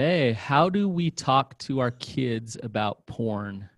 [0.00, 3.68] Okay, how do we talk to our kids about porn?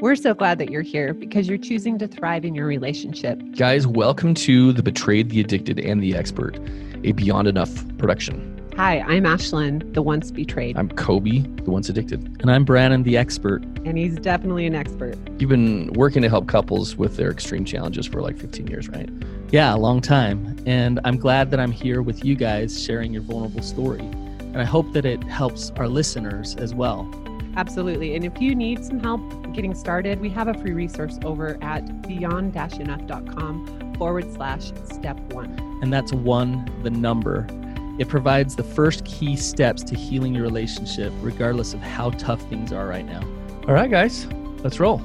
[0.00, 3.40] We're so glad that you're here because you're choosing to thrive in your relationship.
[3.56, 6.58] Guys, welcome to The Betrayed, the Addicted, and the Expert,
[7.04, 8.54] a Beyond Enough production.
[8.76, 10.76] Hi, I'm Ashlynn, the once betrayed.
[10.76, 12.22] I'm Coby, the once addicted.
[12.42, 13.64] And I'm Brannon, the expert.
[13.86, 15.16] And he's definitely an expert.
[15.38, 19.08] You've been working to help couples with their extreme challenges for like 15 years, right?
[19.50, 20.56] Yeah, a long time.
[20.66, 24.00] And I'm glad that I'm here with you guys sharing your vulnerable story.
[24.00, 27.10] And I hope that it helps our listeners as well.
[27.56, 28.14] Absolutely.
[28.14, 29.20] And if you need some help
[29.54, 35.58] getting started, we have a free resource over at beyond enough.com forward slash step one.
[35.82, 37.46] And that's one, the number.
[37.98, 42.72] It provides the first key steps to healing your relationship, regardless of how tough things
[42.72, 43.22] are right now.
[43.66, 44.26] All right, guys,
[44.62, 45.02] let's roll.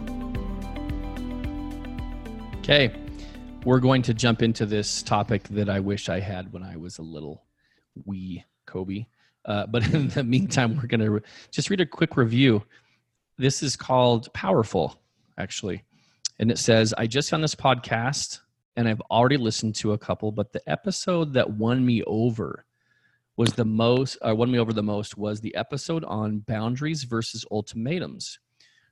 [2.57, 2.93] Okay,
[3.65, 6.97] we're going to jump into this topic that I wish I had when I was
[6.97, 7.43] a little
[8.05, 9.07] wee Coby.
[9.45, 12.63] Uh, but in the meantime, we're going to re- just read a quick review.
[13.37, 14.99] This is called Powerful,
[15.37, 15.83] actually.
[16.39, 18.39] And it says, I just found this podcast
[18.75, 22.65] and I've already listened to a couple, but the episode that won me over
[23.35, 27.45] was the most uh, won me over the most was the episode on boundaries versus
[27.51, 28.39] ultimatums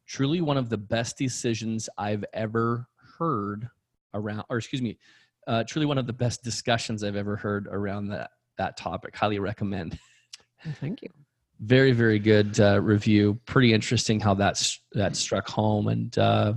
[0.08, 2.88] truly one of the best decisions i've ever
[3.19, 3.69] heard
[4.14, 4.98] around or excuse me
[5.48, 9.40] uh, truly one of the best discussions i've ever heard around that that topic highly
[9.40, 9.98] recommend
[10.80, 11.09] thank you
[11.62, 16.53] very very good uh, review pretty interesting how that's that struck home and uh,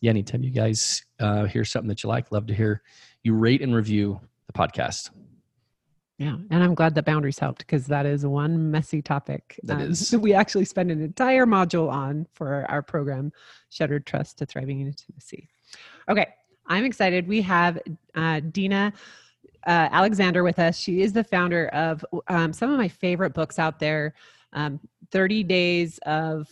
[0.00, 2.82] yeah anytime you guys uh, hear something that you like love to hear
[3.22, 5.10] you rate and review the podcast
[6.18, 9.60] yeah, and I'm glad that boundaries helped because that is one messy topic.
[9.64, 10.14] That um, is.
[10.18, 13.32] We actually spend an entire module on for our program,
[13.68, 15.48] Shattered Trust to Thriving in Intimacy.
[16.08, 16.28] Okay,
[16.68, 17.28] I'm excited.
[17.28, 17.78] We have
[18.14, 18.92] uh, Dina
[19.66, 20.78] uh, Alexander with us.
[20.78, 24.14] She is the founder of um, some of my favorite books out there.
[24.52, 26.48] Um, 30 Days of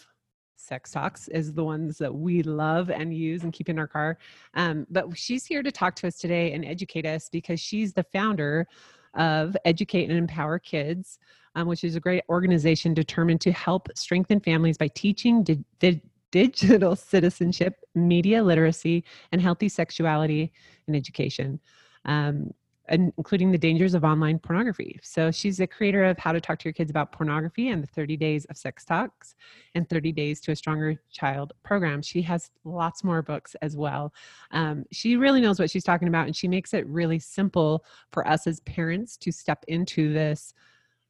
[0.56, 4.18] Sex Talks is the ones that we love and use and keep in our car.
[4.54, 8.04] Um, but she's here to talk to us today and educate us because she's the
[8.04, 8.66] founder
[9.14, 11.18] of Educate and Empower Kids,
[11.54, 16.02] um, which is a great organization determined to help strengthen families by teaching di- di-
[16.34, 20.52] digital citizenship, media literacy, and healthy sexuality
[20.88, 21.60] and education.
[22.04, 22.50] Um,
[22.90, 25.00] including the dangers of online pornography.
[25.02, 27.86] So she's the creator of How to Talk to Your Kids About Pornography and the
[27.86, 29.36] 30 Days of Sex Talks
[29.74, 32.02] and 30 Days to a Stronger Child program.
[32.02, 34.12] She has lots more books as well.
[34.50, 38.28] Um, she really knows what she's talking about and she makes it really simple for
[38.28, 40.52] us as parents to step into this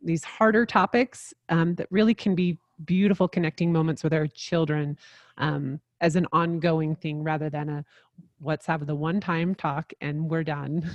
[0.01, 4.99] these harder topics um, that really can be beautiful connecting moments with our children
[5.39, 7.85] um, as an ongoing thing rather than a
[8.43, 10.89] let's have the one time talk and we're done.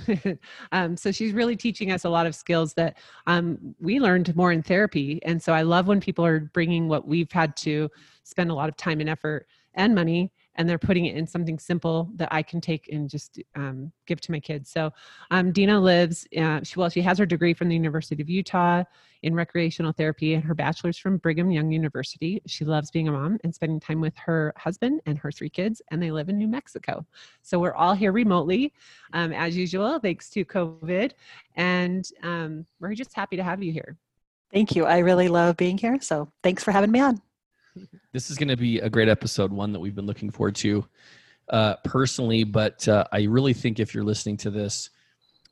[0.72, 2.96] um, so she's really teaching us a lot of skills that
[3.26, 5.20] um, we learned more in therapy.
[5.24, 7.90] And so I love when people are bringing what we've had to
[8.22, 11.58] spend a lot of time and effort and money and they're putting it in something
[11.58, 14.70] simple that I can take and just um, give to my kids.
[14.70, 14.92] So
[15.30, 18.84] um, Dina lives, uh, she, well, she has her degree from the University of Utah
[19.22, 22.42] in recreational therapy and her bachelor's from Brigham Young University.
[22.46, 25.80] She loves being a mom and spending time with her husband and her three kids,
[25.90, 27.06] and they live in New Mexico.
[27.40, 28.74] So we're all here remotely,
[29.14, 31.12] um, as usual, thanks to COVID.
[31.56, 33.96] And um, we're just happy to have you here.
[34.52, 34.84] Thank you.
[34.84, 35.98] I really love being here.
[36.02, 37.22] So thanks for having me on.
[38.12, 40.86] This is going to be a great episode, one that we've been looking forward to
[41.48, 42.44] uh, personally.
[42.44, 44.90] But uh, I really think if you're listening to this,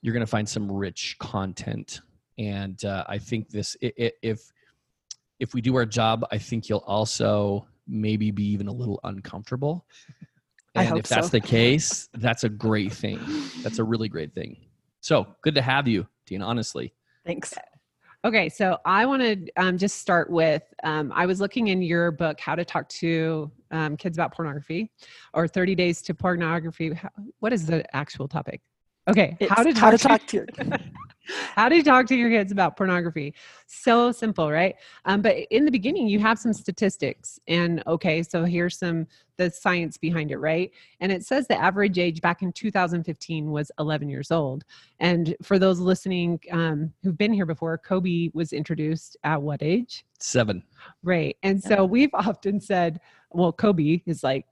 [0.02, 2.00] you're going to find some rich content.
[2.38, 4.52] And uh, I think this, if
[5.38, 9.86] if we do our job, I think you'll also maybe be even a little uncomfortable.
[10.74, 11.30] And if that's so.
[11.30, 13.20] the case, that's a great thing.
[13.62, 14.56] That's a really great thing.
[15.00, 16.42] So good to have you, Dean.
[16.42, 16.92] Honestly.
[17.24, 17.54] Thanks.
[18.24, 22.10] Okay, so I want to um, just start with um, I was looking in your
[22.10, 24.90] book, How to Talk to um, Kids About Pornography,
[25.34, 26.98] or 30 Days to Pornography.
[27.38, 28.60] What is the actual topic?
[29.08, 30.46] Okay, it's how to talk, how to, talk to your
[31.54, 33.34] how do you talk to your kids about pornography?
[33.66, 34.76] So simple, right?
[35.04, 39.06] Um, but in the beginning, you have some statistics, and okay, so here's some
[39.38, 40.70] the science behind it, right?
[41.00, 44.64] And it says the average age back in 2015 was 11 years old.
[44.98, 50.04] And for those listening um, who've been here before, Coby was introduced at what age?
[50.18, 50.62] Seven.
[51.02, 51.36] Right.
[51.44, 53.00] And so we've often said,
[53.30, 54.46] well, Coby is like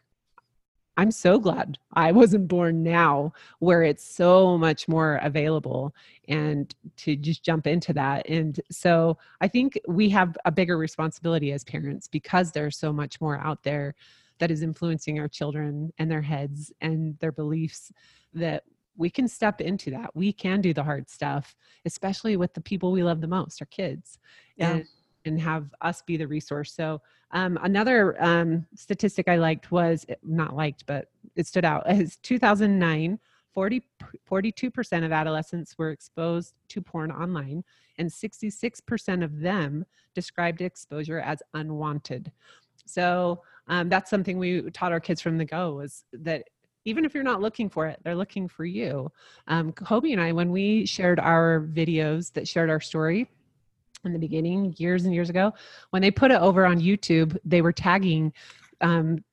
[0.96, 5.94] I'm so glad I wasn't born now where it's so much more available
[6.28, 8.28] and to just jump into that.
[8.28, 13.20] And so I think we have a bigger responsibility as parents because there's so much
[13.20, 13.94] more out there
[14.38, 17.92] that is influencing our children and their heads and their beliefs
[18.32, 18.64] that
[18.96, 20.10] we can step into that.
[20.14, 21.54] We can do the hard stuff,
[21.84, 24.18] especially with the people we love the most, our kids,
[24.56, 24.76] Yeah.
[24.76, 24.86] and
[25.26, 26.72] and have us be the resource.
[26.72, 27.00] So
[27.32, 31.86] um, another um, statistic I liked was not liked, but it stood out.
[31.86, 33.18] as 2009,
[33.52, 33.82] 40,
[34.30, 37.64] 42% of adolescents were exposed to porn online,
[37.98, 39.84] and 66% of them
[40.14, 42.30] described exposure as unwanted.
[42.84, 46.44] So um, that's something we taught our kids from the go was that
[46.84, 49.10] even if you're not looking for it, they're looking for you.
[49.48, 53.28] Um, Coby and I, when we shared our videos that shared our story
[54.04, 55.52] in the beginning, years and years ago,
[55.90, 58.32] when they put it over on YouTube, they were tagging
[58.80, 59.24] um,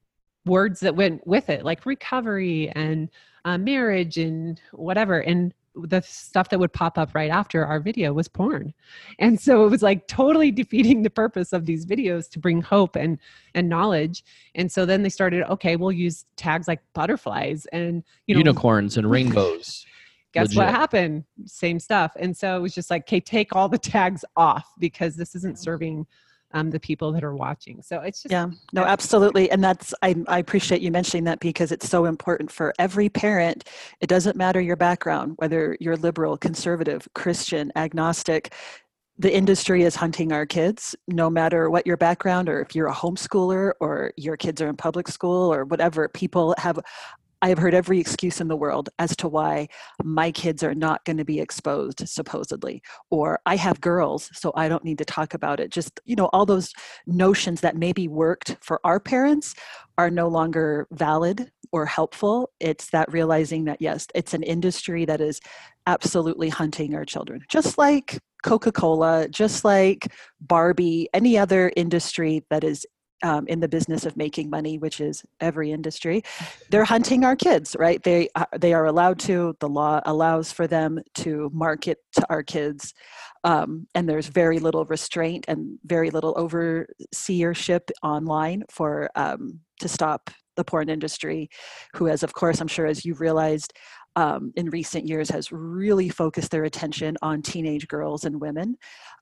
[0.45, 3.09] words that went with it, like recovery and
[3.45, 5.19] uh, marriage and whatever.
[5.19, 8.71] And the stuff that would pop up right after our video was porn
[9.17, 12.95] and so it was like totally defeating the purpose of these videos to bring hope
[12.95, 13.17] and
[13.55, 14.23] and knowledge
[14.53, 18.97] and so then they started okay we'll use tags like butterflies and you know unicorns
[18.97, 19.85] and rainbows.
[20.33, 23.77] Guess what happened same stuff and so it was just like okay take all the
[23.77, 26.05] tags off because this isn't serving
[26.55, 29.49] um, the people that are watching so it's just Yeah, no, absolutely.
[29.51, 33.67] And that's, I, I appreciate you mentioning that because it's so important for every parent.
[34.01, 38.53] It doesn't matter your background, whether you're liberal, conservative, Christian, agnostic.
[39.17, 42.93] The industry is hunting our kids, no matter what your background, or if you're a
[42.93, 46.07] homeschooler or your kids are in public school or whatever.
[46.07, 46.79] People have,
[47.43, 49.67] I have heard every excuse in the world as to why
[50.01, 52.81] my kids are not going to be exposed, supposedly,
[53.11, 55.69] or I have girls, so I don't need to talk about it.
[55.69, 56.71] Just, you know, all those
[57.05, 59.55] notions that maybe worked for our parents
[59.97, 62.49] are no longer valid or helpful.
[62.61, 65.41] It's that realizing that, yes, it's an industry that is
[65.85, 72.63] absolutely hunting our children, just like Coca Cola, just like Barbie, any other industry that
[72.63, 72.85] is.
[73.23, 76.23] Um, in the business of making money, which is every industry,
[76.69, 78.03] they're hunting our kids, right?
[78.03, 79.55] They uh, they are allowed to.
[79.61, 82.93] The law allows for them to market to our kids,
[83.45, 90.29] um, and there's very little restraint and very little overseership online for um, to stop
[90.55, 91.49] the porn industry,
[91.95, 93.73] who has, of course, I'm sure, as you've realized,
[94.15, 98.77] um, in recent years, has really focused their attention on teenage girls and women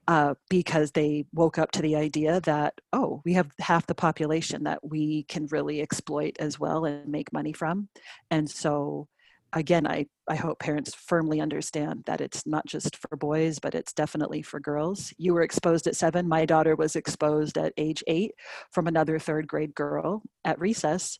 [0.07, 4.63] uh, because they woke up to the idea that oh, we have half the population
[4.63, 7.87] that we can really exploit as well and make money from,
[8.29, 9.07] and so
[9.53, 13.93] again, I, I hope parents firmly understand that it's not just for boys, but it's
[13.93, 15.13] definitely for girls.
[15.17, 16.27] You were exposed at seven.
[16.27, 18.31] My daughter was exposed at age eight
[18.71, 21.19] from another third grade girl at recess.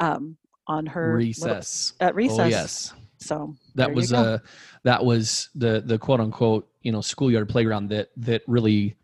[0.00, 0.36] Um,
[0.68, 1.94] on her little- recess.
[2.00, 2.38] at recess.
[2.38, 4.38] Oh yes, So that was uh
[4.84, 8.96] that was the the quote unquote you know schoolyard playground that that really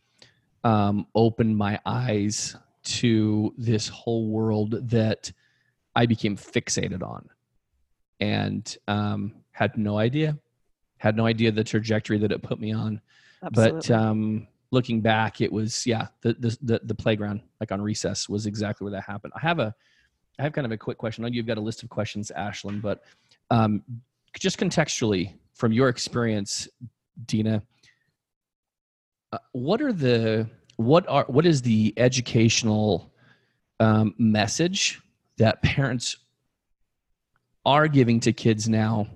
[0.63, 5.33] um, opened my eyes to this whole world that
[5.97, 7.29] I became fixated on,
[8.21, 10.39] and um, had no idea,
[10.99, 13.01] had no idea the trajectory that it put me on.
[13.53, 18.29] But um, looking back, it was yeah the, the the the playground like on recess
[18.29, 19.33] was exactly where that happened.
[19.37, 19.75] I have a
[20.39, 21.25] I have kind of a quick question.
[21.25, 23.05] I know you've got a list of questions, Ashlynn, but
[23.51, 23.83] um,
[24.39, 26.69] just contextually from your experience,
[27.27, 27.63] Dina,
[29.33, 33.13] uh, what are the what are what is the educational
[33.79, 35.01] um, message
[35.39, 36.17] that parents
[37.65, 39.07] are giving to kids now,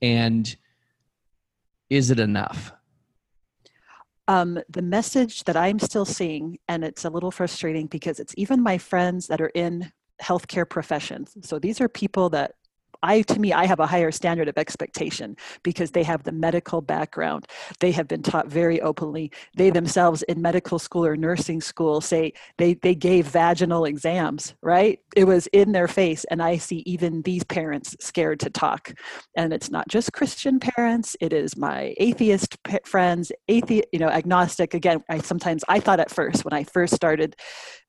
[0.00, 0.56] and
[1.88, 2.72] is it enough?
[4.30, 8.62] um, the message that I'm still seeing, and it's a little frustrating because it's even
[8.62, 9.90] my friends that are in
[10.22, 11.36] healthcare professions.
[11.42, 12.52] So these are people that
[13.02, 16.82] I, to me, I have a higher standard of expectation because they have the medical
[16.82, 17.46] background.
[17.78, 19.32] They have been taught very openly.
[19.56, 24.98] They themselves in medical school or nursing school say they, they gave vaginal exams, right?
[25.16, 26.24] It was in their face.
[26.30, 28.92] And I see even these parents scared to talk.
[29.34, 34.74] And it's not just Christian parents, it is my atheist friends, atheist, you know, agnostic.
[34.74, 37.36] Again, I sometimes, I thought at first when I first started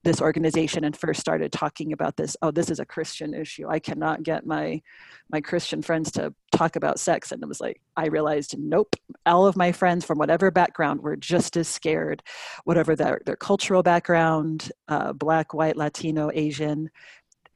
[0.04, 3.68] this organization and first started talking about this oh this is a christian issue.
[3.70, 4.82] I cannot get my
[5.30, 7.32] my christian friends to talk about sex.
[7.32, 11.16] And it was like i realized nope all of my friends from whatever background were
[11.16, 12.24] just as scared
[12.64, 16.90] whatever their, their cultural background uh, black white latino asian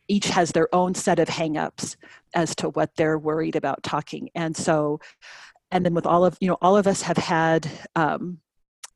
[0.07, 1.95] each has their own set of hangups
[2.33, 4.29] as to what they're worried about talking.
[4.35, 4.99] And so
[5.71, 8.39] and then with all of you know all of us have had um,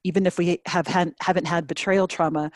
[0.03, 2.51] even if we have had, haven't had betrayal trauma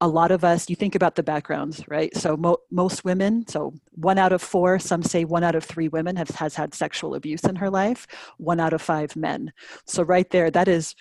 [0.00, 2.14] a lot of us you think about the backgrounds right?
[2.16, 5.88] So mo- most women so one out of four some say one out of three
[5.88, 9.52] women has had sexual abuse in her life one out of five men.
[9.86, 10.94] So right there that is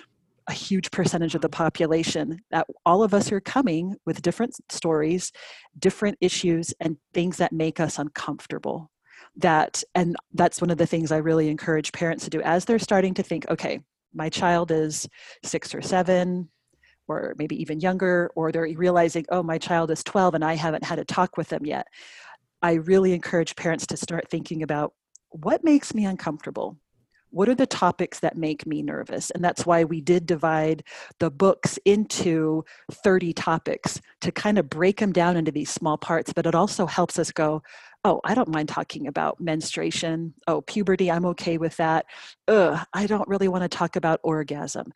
[0.48, 5.32] a huge percentage of the population that all of us are coming with different stories
[5.78, 8.90] different issues and things that make us uncomfortable.
[9.36, 12.80] That and that's one of the things i really encourage parents to do as they're
[12.80, 13.80] starting to think okay
[14.14, 15.08] my child is
[15.44, 16.50] six or seven
[17.08, 20.84] or maybe even younger or they're realizing oh my child is 12 and i haven't
[20.84, 21.88] had a talk with them yet.
[22.62, 24.94] I really encourage parents to start thinking about
[25.30, 26.78] what makes me uncomfortable.
[27.30, 29.30] What are the topics that make me nervous?
[29.32, 30.84] And that's why we did divide
[31.20, 36.32] the books into 30 topics to kind of break them down into these small parts
[36.34, 37.62] but it also helps us go
[38.06, 40.34] oh i don't mind talking about menstruation.
[40.48, 42.06] Oh puberty i'm okay with that.
[42.48, 44.92] Ugh i don't really want to talk about orgasm.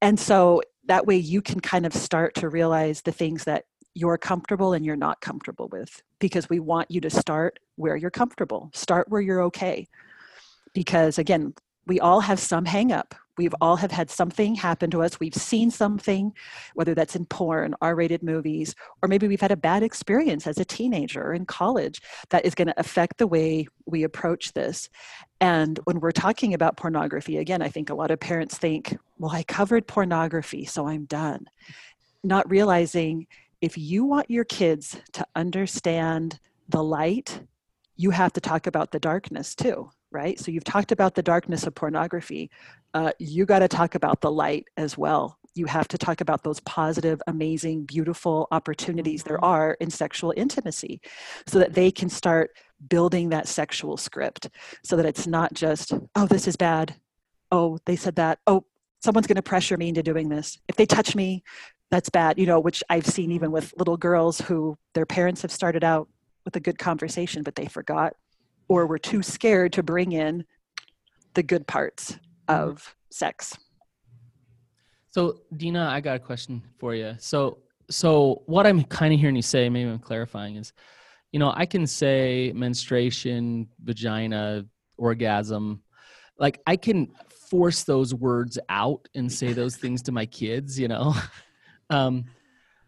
[0.00, 3.64] And so that way you can kind of start to realize the things that
[3.94, 8.10] you're comfortable and you're not comfortable with because we want you to start where you're
[8.10, 9.86] comfortable start where you're okay.
[10.72, 11.54] Because again
[11.86, 15.20] we all have some hang up we've all have had something happen to us.
[15.20, 16.32] We've seen something
[16.74, 20.64] whether that's in porn r-rated movies or maybe we've had a bad experience as a
[20.64, 22.00] teenager or in college
[22.30, 24.88] that is going to affect the way we approach this.
[25.40, 29.32] And when we're talking about pornography again i think a lot of parents think well
[29.32, 31.46] i covered pornography so i'm done.
[32.22, 33.26] Not realizing
[33.60, 36.38] if you want your kids to understand
[36.68, 37.40] the light
[37.96, 40.38] you have to talk about the darkness too right?
[40.38, 42.50] So you've talked about the darkness of pornography.
[42.94, 45.38] Uh, you got to talk about the light as well.
[45.54, 49.44] You have to talk about those positive, amazing, beautiful opportunities there mm-hmm.
[49.44, 51.00] are in sexual intimacy
[51.46, 52.52] so that they can start
[52.88, 54.48] building that sexual script
[54.82, 56.94] so that it's not just, oh, this is bad.
[57.50, 58.38] Oh, they said that.
[58.46, 58.64] Oh,
[59.02, 60.58] someone's going to pressure me into doing this.
[60.68, 61.42] If they touch me,
[61.90, 65.52] that's bad, you know, which I've seen even with little girls who their parents have
[65.52, 66.08] started out
[66.44, 68.14] with a good conversation, but they forgot
[68.68, 70.44] or we're too scared to bring in
[71.34, 72.70] the good parts mm-hmm.
[72.70, 73.56] of sex.
[75.10, 77.14] So, Dina, I got a question for you.
[77.18, 77.58] So,
[77.90, 80.72] so what I'm kind of hearing you say, maybe I'm clarifying, is,
[81.30, 84.64] you know, I can say menstruation, vagina,
[84.96, 85.82] orgasm,
[86.38, 90.88] like I can force those words out and say those things to my kids, you
[90.88, 91.14] know.
[91.90, 92.24] um,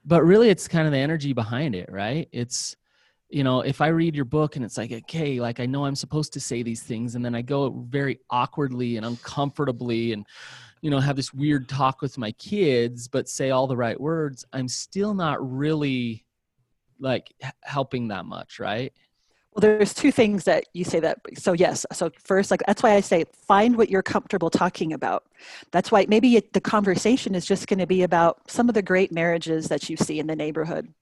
[0.04, 2.28] but really, it's kind of the energy behind it, right?
[2.32, 2.76] It's
[3.28, 5.96] you know if i read your book and it's like okay like i know i'm
[5.96, 10.24] supposed to say these things and then i go very awkwardly and uncomfortably and
[10.80, 14.44] you know have this weird talk with my kids but say all the right words
[14.52, 16.24] i'm still not really
[17.00, 18.92] like helping that much right?
[19.52, 22.92] Well there's two things that you say that so yes so first like that's why
[22.92, 25.24] i say find what you're comfortable talking about.
[25.72, 28.82] That's why maybe it, the conversation is just going to be about some of the
[28.82, 30.92] great marriages that you see in the neighborhood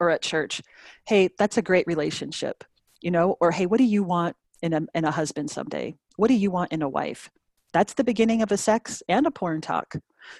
[0.00, 0.60] or at church
[1.06, 2.64] hey that's a great relationship
[3.00, 5.94] you know or hey what do you want in a, in a husband someday?
[6.16, 7.30] What do you want in a wife?
[7.74, 9.94] That's the beginning of a sex and a porn talk.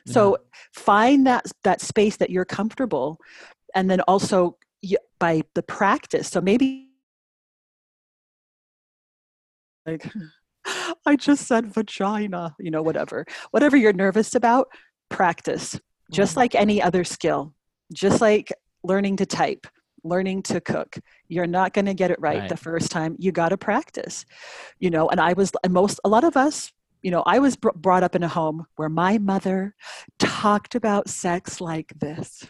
[0.07, 0.39] So
[0.73, 3.19] find that that space that you're comfortable
[3.75, 4.57] and then also
[5.19, 6.91] by the practice so maybe
[9.87, 10.07] like
[11.07, 13.27] i just said vagina you know whatever.
[13.51, 14.69] Whatever you're nervous about
[15.11, 15.79] practice.
[16.11, 16.41] Just mm-hmm.
[16.41, 17.53] like any other skill.
[17.93, 18.53] Just like
[18.85, 19.67] learning to type,
[20.05, 20.99] learning to cook.
[21.29, 23.17] You're not going to get it right, right, the first time.
[23.19, 24.25] You got to practice.
[24.79, 26.71] You know, and I was and most a lot of us,
[27.03, 29.75] you know, I was br- brought up in a home where my mother
[30.19, 32.47] talked about sex like this.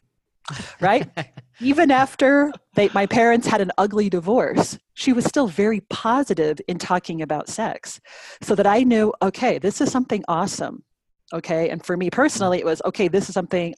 [0.81, 1.09] Right?
[1.61, 6.79] Even after they, my parents had an ugly divorce, she was still very positive in
[6.79, 8.01] talking about sex.
[8.43, 10.85] So that I knew, okay, this is something awesome
[11.33, 13.75] okay and for me personally it was okay this is something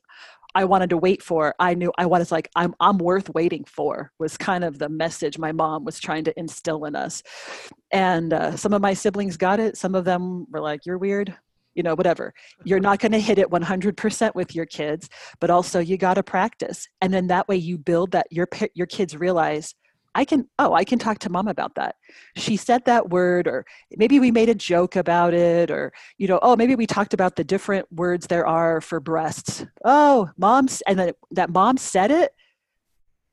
[0.56, 1.54] I wanted to wait for.
[1.58, 5.38] I knew I was like, I'm I'm worth waiting for was kind of the message
[5.38, 7.22] my mom was trying to instill in us.
[7.92, 9.76] And uh, some of my siblings got it.
[9.76, 11.36] Some of them were like, "You're weird,"
[11.74, 12.32] you know, whatever.
[12.64, 15.10] You're not going to hit it 100% with your kids,
[15.40, 16.88] but also you got to practice.
[17.02, 19.74] And then that way you build that your your kids realize
[20.16, 21.96] I can, oh, I can talk to mom about that.
[22.36, 26.38] She said that word, or maybe we made a joke about it, or, you know,
[26.40, 29.66] oh, maybe we talked about the different words there are for breasts.
[29.84, 32.32] Oh, mom's, and then that mom said it,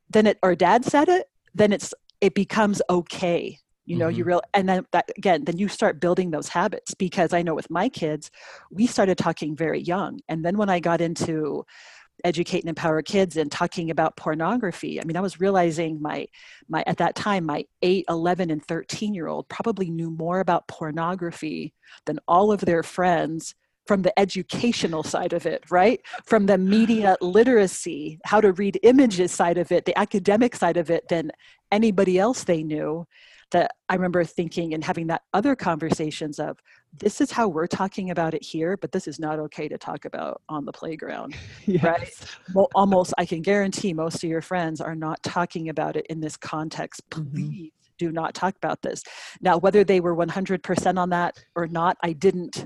[0.10, 3.60] then it, or dad said it, then it's, it becomes okay.
[3.86, 4.18] You know, mm-hmm.
[4.18, 7.54] you real, and then that again, then you start building those habits because I know
[7.54, 8.32] with my kids,
[8.72, 10.20] we started talking very young.
[10.30, 11.66] And then when I got into,
[12.24, 15.02] educate and empower kids and talking about pornography.
[15.02, 16.28] I mean i was realizing my
[16.70, 20.68] my at that time my 8 11 and 13 year old probably knew more about
[20.68, 21.74] pornography
[22.06, 23.56] than all of their friends
[23.86, 26.02] from the educational side of it right?
[26.26, 30.90] From the media literacy how to read images side of it the academic side of
[30.90, 31.32] it than
[31.72, 33.06] anybody else they knew
[33.54, 36.60] that I remember thinking and having that other conversations of
[37.00, 40.06] this is how we're talking about it here, but this is not okay to talk
[40.06, 41.84] about on the playground, yes.
[41.84, 42.12] right?
[42.54, 46.20] Well, almost, I can guarantee most of your friends are not talking about it in
[46.20, 47.02] this context.
[47.12, 47.36] Mm-hmm.
[47.36, 49.04] Please do not talk about this
[49.40, 52.66] now whether they were 100% on that or not i didn't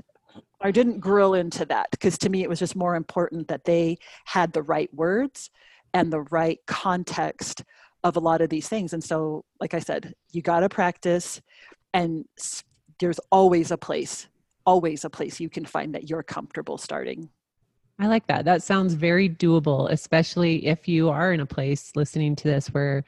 [0.62, 3.98] i didn't grill into that because to me it was just more important that they
[4.24, 5.50] had the right words
[5.92, 7.62] and the right context
[8.04, 11.40] of a lot of these things and so like i said you got to practice
[11.94, 12.24] and
[13.00, 14.28] there's always a place
[14.66, 17.28] always a place you can find that you're comfortable starting
[18.00, 18.44] I like that.
[18.44, 23.02] That sounds very doable, especially if you are in a place listening to this where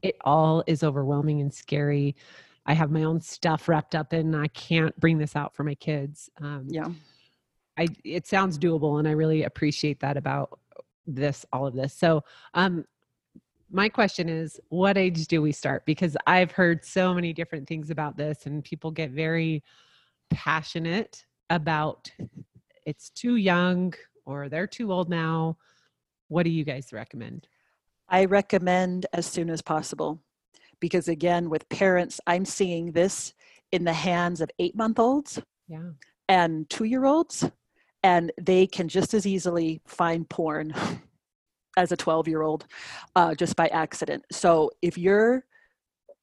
[0.00, 2.16] it all is overwhelming and scary.
[2.64, 5.74] I have my own stuff wrapped up in, I can't bring this out for my
[5.74, 6.30] kids.
[6.40, 6.88] Um, yeah
[7.80, 10.58] I it sounds doable, and I really appreciate that about
[11.06, 11.94] this, all of this.
[11.94, 12.22] So,
[12.54, 12.84] um,
[13.70, 15.84] my question is, what age do we start?
[15.86, 19.62] Because I've heard so many different things about this, and people get very
[20.30, 22.10] passionate about
[22.86, 23.92] it's too young
[24.24, 25.56] or they're too old now.
[26.28, 27.48] What do you guys recommend?
[28.08, 30.20] I recommend as soon as possible
[30.80, 33.34] because, again, with parents, I'm seeing this
[33.72, 35.90] in the hands of eight month olds Yeah.
[36.28, 37.48] and two year olds,
[38.02, 40.74] and they can just as easily find porn
[41.76, 42.66] as a 12 year old
[43.16, 44.24] uh, just by accident.
[44.32, 45.44] So if you're,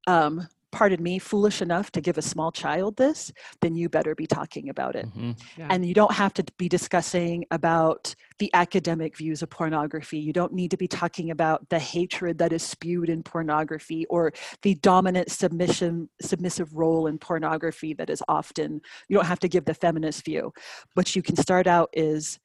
[0.08, 4.28] um, pardon me, foolish enough to give a small child this, then you better be
[4.28, 5.06] talking about it.
[5.08, 5.40] Mhm.
[5.58, 5.68] Yeah.
[5.70, 10.20] And you don't have to be discussing about the academic views of pornography.
[10.20, 14.34] You don't need to be talking about the hatred that is spewed in pornography or
[14.62, 19.66] the dominant submission submissive role in pornography that is often you don't have to give
[19.66, 20.54] the feminist view.
[20.96, 22.40] What you can start out is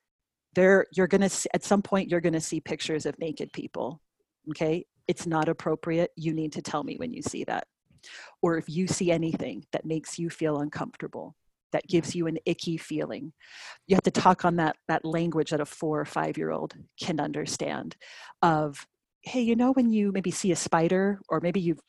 [0.54, 4.00] there you're going to at some point you're going to see pictures of naked people.
[4.50, 4.86] Okay?
[5.08, 6.10] It's not appropriate.
[6.16, 7.66] You need to tell me when you see that.
[8.40, 11.36] Or if you see anything that makes you feel uncomfortable,
[11.72, 13.32] that gives you an icky feeling
[13.86, 16.74] you have to talk on that that language that a four or five year old
[17.00, 17.96] can understand
[18.42, 18.86] of
[19.22, 21.80] hey you know when you maybe see a spider or maybe you've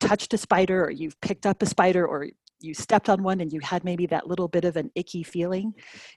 [0.00, 2.26] touched a spider or you've picked up a spider or
[2.60, 5.72] you stepped on one and you had maybe that little bit of an icky feeling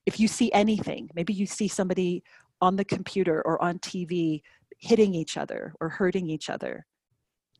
[0.05, 2.23] if you see anything maybe you see somebody
[2.61, 4.41] on the computer or on tv
[4.77, 6.85] hitting each other or hurting each other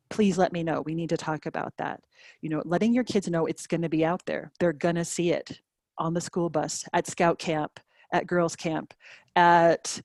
[0.09, 0.81] please let me know.
[0.81, 2.01] We need to talk about that.
[2.41, 4.51] You know letting your kids know it's going to be out there.
[4.59, 5.61] They're going to see it
[5.97, 7.79] on the school bus at scout camp
[8.13, 8.93] at girls camp
[9.35, 10.01] at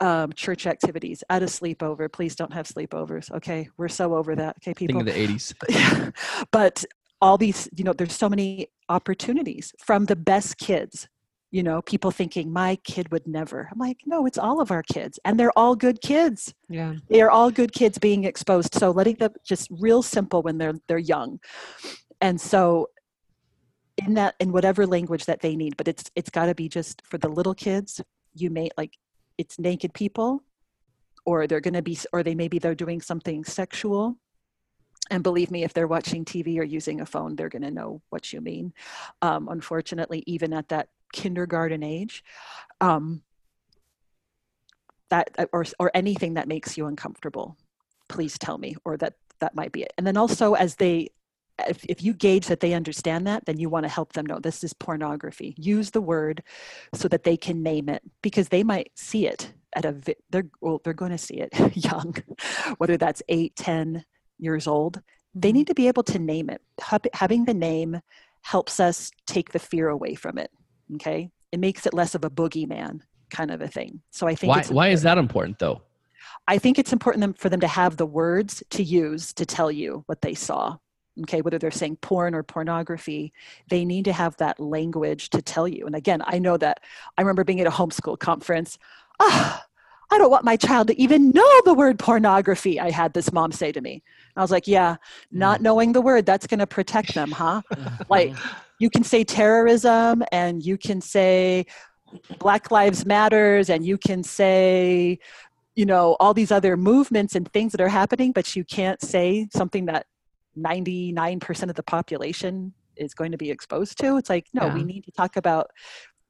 [0.00, 2.12] um, church activities at a sleepover.
[2.12, 3.68] Please don't have sleepovers okay?
[3.76, 5.00] We're so over that okay people?
[5.00, 6.12] of the 80s.
[6.50, 6.84] but
[7.24, 11.08] all these you know there's so many opportunities from the best kids
[11.50, 13.68] you know people thinking my kid would never.
[13.70, 16.52] I'm like no it's all of our kids and they're all good kids.
[16.68, 16.94] Yeah.
[17.08, 20.78] they are all good kids being exposed so letting them just real simple when they're
[20.88, 21.38] they're young.
[22.20, 22.88] And so
[24.04, 27.00] in that in whatever language that they need but it's it's got to be just
[27.06, 28.02] for the little kids
[28.34, 28.92] you may like
[29.38, 30.42] it's naked people
[31.24, 34.18] or they're going to be or they maybe they're doing something sexual
[35.10, 38.00] and believe me if they're watching tv or using a phone they're going to know
[38.10, 38.72] what you mean.
[39.22, 42.24] Um, unfortunately even at that kindergarten age
[42.80, 43.22] um,
[45.10, 47.56] that uh, or or anything that makes you uncomfortable
[48.08, 49.92] please tell me or that that might be it.
[49.98, 51.08] And then also as they
[51.68, 54.38] if, if you gauge that they understand that then you want to help them know
[54.38, 55.54] this is pornography.
[55.56, 56.42] Use the word
[56.94, 60.80] so that they can name it because they might see it at a they're well
[60.84, 62.14] they're going to see it young
[62.78, 64.04] whether that's 8 10
[64.38, 65.00] years old
[65.34, 66.62] they need to be able to name it
[67.12, 68.00] having the name
[68.42, 70.50] helps us take the fear away from it
[70.94, 74.50] okay it makes it less of a boogeyman kind of a thing so i think
[74.50, 75.82] Why, why is that important, though?
[76.46, 80.04] I think it's important for them to have the words to use to tell you
[80.06, 80.76] what they saw.
[81.22, 83.32] Okay, whether they're saying porn or pornography,
[83.68, 85.86] they need to have that language to tell you.
[85.86, 86.80] And again, I know that
[87.16, 88.78] I remember being at a homeschool conference.
[89.20, 89.64] Ah,
[90.10, 92.78] I don't want my child to even know the word pornography.
[92.78, 94.02] I had this mom say to me.
[94.36, 94.98] I was like, yeah, mm.
[95.32, 97.62] not knowing the word, that's going to protect them, huh?
[98.08, 98.34] Like,
[98.78, 101.66] you can say terrorism and you can say
[102.38, 105.18] Black Lives Matters and you can say
[105.74, 109.48] you know all these other movements and things that are happening but you can't say
[109.52, 110.06] something that
[110.56, 115.02] 99% of the population is going to be exposed to it's like no we need
[115.04, 115.70] to talk about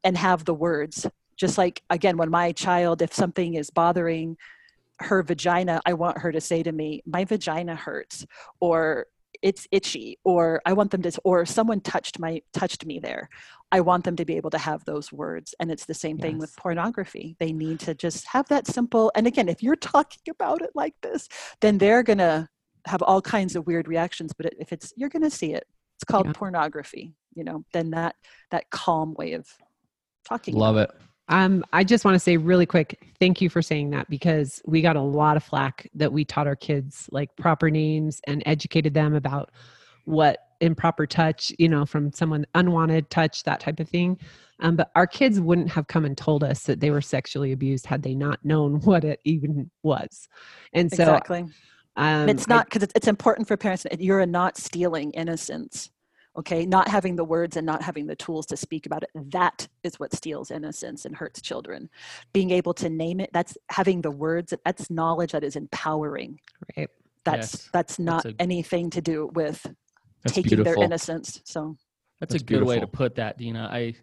[0.03, 1.05] and have the words
[1.37, 4.37] just like again when my child if something is bothering
[4.99, 8.25] her vagina i want her to say to me my vagina hurts
[8.59, 9.07] or
[9.41, 13.29] it's itchy or i want them to or someone touched my touched me there.
[13.71, 16.37] I want them to be able to have those words and it's the same thing
[16.37, 17.35] with pornography.
[17.39, 20.93] They need to just have that simple and again if you're talking about it like
[21.01, 21.27] this
[21.59, 22.47] then they're going to
[22.87, 25.65] have all kinds of weird reactions but if it's you're going to see it.
[25.97, 26.33] It's called Yeah.
[26.33, 28.15] pornography you know then that
[28.51, 29.45] that calm way of
[30.25, 31.01] talking Love about it.
[31.27, 34.81] Um, I just want to say really quick, thank you for saying that because we
[34.81, 38.93] got a lot of flack that we taught our kids like proper names and educated
[38.93, 39.51] them about
[40.05, 44.19] what improper touch, you know, from someone unwanted touch, that type of thing.
[44.59, 47.85] Um, but our kids wouldn't have come and told us that they were sexually abused
[47.85, 50.27] had they not known what it even was.
[50.73, 51.45] And so, exactly.
[51.97, 53.85] um, it's not because it's, it's important for parents.
[53.99, 55.89] You're not stealing innocence.
[56.37, 59.09] Okay, not having the words and not having the tools to speak about it.
[59.31, 61.89] That is what steals innocence and hurts children.
[62.33, 63.29] Being able to name it.
[63.31, 64.53] That's having the words.
[64.65, 66.39] That's knowledge that is empowering.
[66.77, 66.89] right.
[67.23, 69.65] That's Yes, that's not a- anything to do with
[70.23, 71.41] That's taking their innocence.
[71.43, 71.77] So
[72.19, 73.69] That's, That's a good way to put that, Dina.
[73.71, 73.95] I,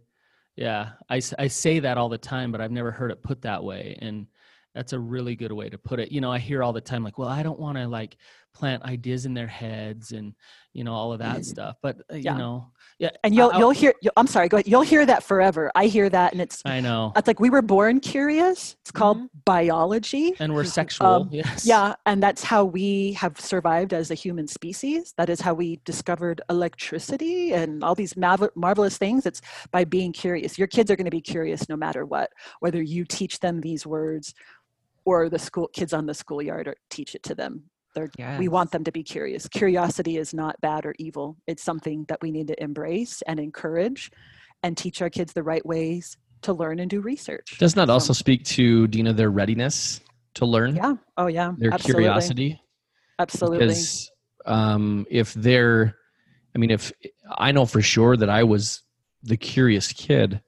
[0.56, 3.62] yeah, I, I say that all the time, but I've never heard it put that
[3.62, 3.96] way.
[4.00, 4.26] And
[4.74, 6.10] that's a really good way to put it.
[6.10, 8.16] You know, I hear all the time, like, well, I don't want to like
[8.54, 10.34] plant ideas in their heads and,
[10.74, 11.76] you know, all of that stuff.
[11.82, 12.32] But, uh, Yeah.
[12.32, 13.10] you know, yeah.
[13.24, 13.94] and you'll I- you'll hear.
[14.02, 14.48] You'll, I'm sorry.
[14.48, 14.66] Go ahead.
[14.68, 15.70] You'll hear that forever.
[15.74, 17.12] I hear that, and it's I know.
[17.16, 18.76] it's like we were born curious.
[18.82, 19.28] It's called Mhm.
[19.44, 20.34] biology.
[20.38, 21.06] And we're sexual.
[21.06, 21.66] Um, yes.
[21.66, 25.14] Yeah, and that's how we have survived as a human species.
[25.16, 29.24] That is how we discovered electricity and all these marvel- marvelous things.
[29.26, 30.58] It's by being curious.
[30.58, 32.30] Your kids are going to be curious no matter what,
[32.60, 34.34] whether you teach them these words
[35.04, 37.64] or the school kids on the schoolyard or teach it to them.
[37.94, 39.46] They're, We want them to be curious.
[39.48, 41.36] Curiosity is not bad or evil.
[41.46, 44.10] It's something that we need to embrace and encourage
[44.62, 47.58] and teach our kids the right ways to learn and do research.
[47.58, 50.00] Doesn't that So- also speak to Dina their readiness
[50.34, 50.94] to learn, Yeah.
[51.18, 51.52] Oh, yeah.
[51.58, 52.02] their absolutely.
[52.04, 52.60] curiosity?
[53.18, 53.58] Absolutely.
[53.66, 54.10] Because
[54.46, 55.94] um, if they're,
[56.54, 56.92] I mean, if
[57.36, 58.82] I know for sure that I was
[59.22, 60.40] the curious kid,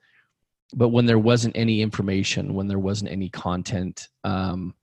[0.73, 4.75] but when there wasn't any information, when there wasn't any content um,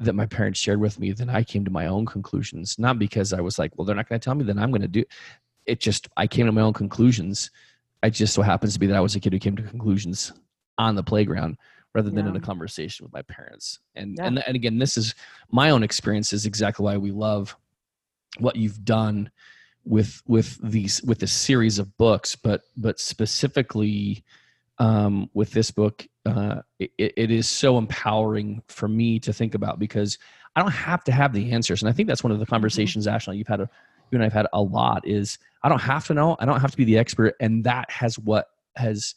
[0.00, 2.78] that my parents shared with me, then I came to my own conclusions.
[2.78, 4.82] Not because I was like, well, they're not going to tell me, then I'm going
[4.82, 5.04] to do.
[5.66, 7.50] It just I came to my own conclusions.
[8.02, 10.32] It just so happens to be that I was a kid who came to conclusions
[10.78, 11.56] on the playground
[11.94, 13.78] rather than in a conversation with my parents.
[13.94, 14.26] And Yeah.
[14.26, 15.14] and and again, this is
[15.50, 16.32] my own experience.
[16.32, 17.56] Is exactly why we love
[18.38, 19.30] what you've done
[19.84, 24.24] with with these with this series of books, but but specifically
[24.78, 29.78] um, with this book, uh, it, it is so empowering for me to think about
[29.78, 30.18] because
[30.56, 33.06] I don't have to have the answers, and I think that's one of the conversations,
[33.06, 33.70] Ashley, you've had a,
[34.10, 35.06] you and I've had a lot.
[35.06, 37.90] Is I don't have to know, I don't have to be the expert, and that
[37.90, 39.14] has what has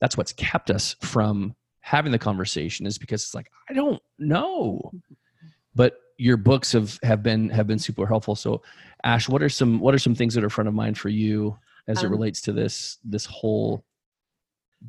[0.00, 4.92] that's what's kept us from having the conversation is because it's like I don't know,
[5.74, 8.34] but your books have have been have been super helpful.
[8.34, 8.62] So,
[9.04, 11.56] Ash, what are some what are some things that are front of mind for you
[11.88, 13.84] as it Um, relates to this this whole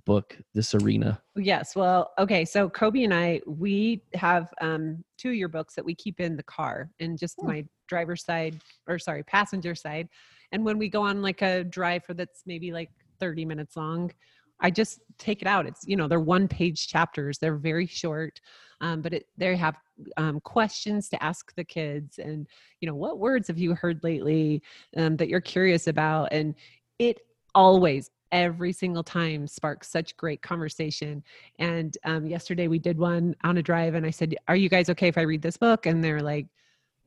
[0.06, 1.22] book, this arena?
[1.36, 1.76] Yes.
[1.76, 2.46] Well, okay.
[2.46, 6.36] So Coby and I, we have um, two of your books that we keep in
[6.36, 7.48] the car and just Hmm.
[7.48, 10.10] my driver's side or sorry, passenger side.
[10.52, 14.12] And when we go on like a drive for that's maybe like 30 minutes long,
[14.60, 15.68] I just take it out.
[15.68, 17.38] It's, you know, they're one page chapters.
[17.38, 18.42] They're very short,
[18.82, 19.78] um, but it, they have
[20.18, 22.48] um, questions to ask the kids and,
[22.82, 24.64] you know, what words have you heard lately
[24.96, 26.30] um, that you're curious about?
[26.32, 26.56] And
[26.98, 27.20] it
[27.54, 31.24] always, every single time sparks such great conversation.
[31.60, 34.90] And um, yesterday we did one on a drive and I said, Are you guys
[34.90, 35.86] okay if I read this book?
[35.86, 36.48] And they're like,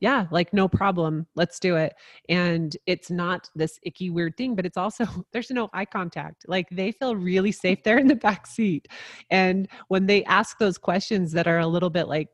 [0.01, 1.27] yeah, like no problem.
[1.35, 1.93] Let's do it.
[2.27, 6.43] And it's not this icky weird thing, but it's also there's no eye contact.
[6.47, 8.87] Like they feel really safe there in the back seat.
[9.29, 12.29] And when they ask those questions that are a little bit like,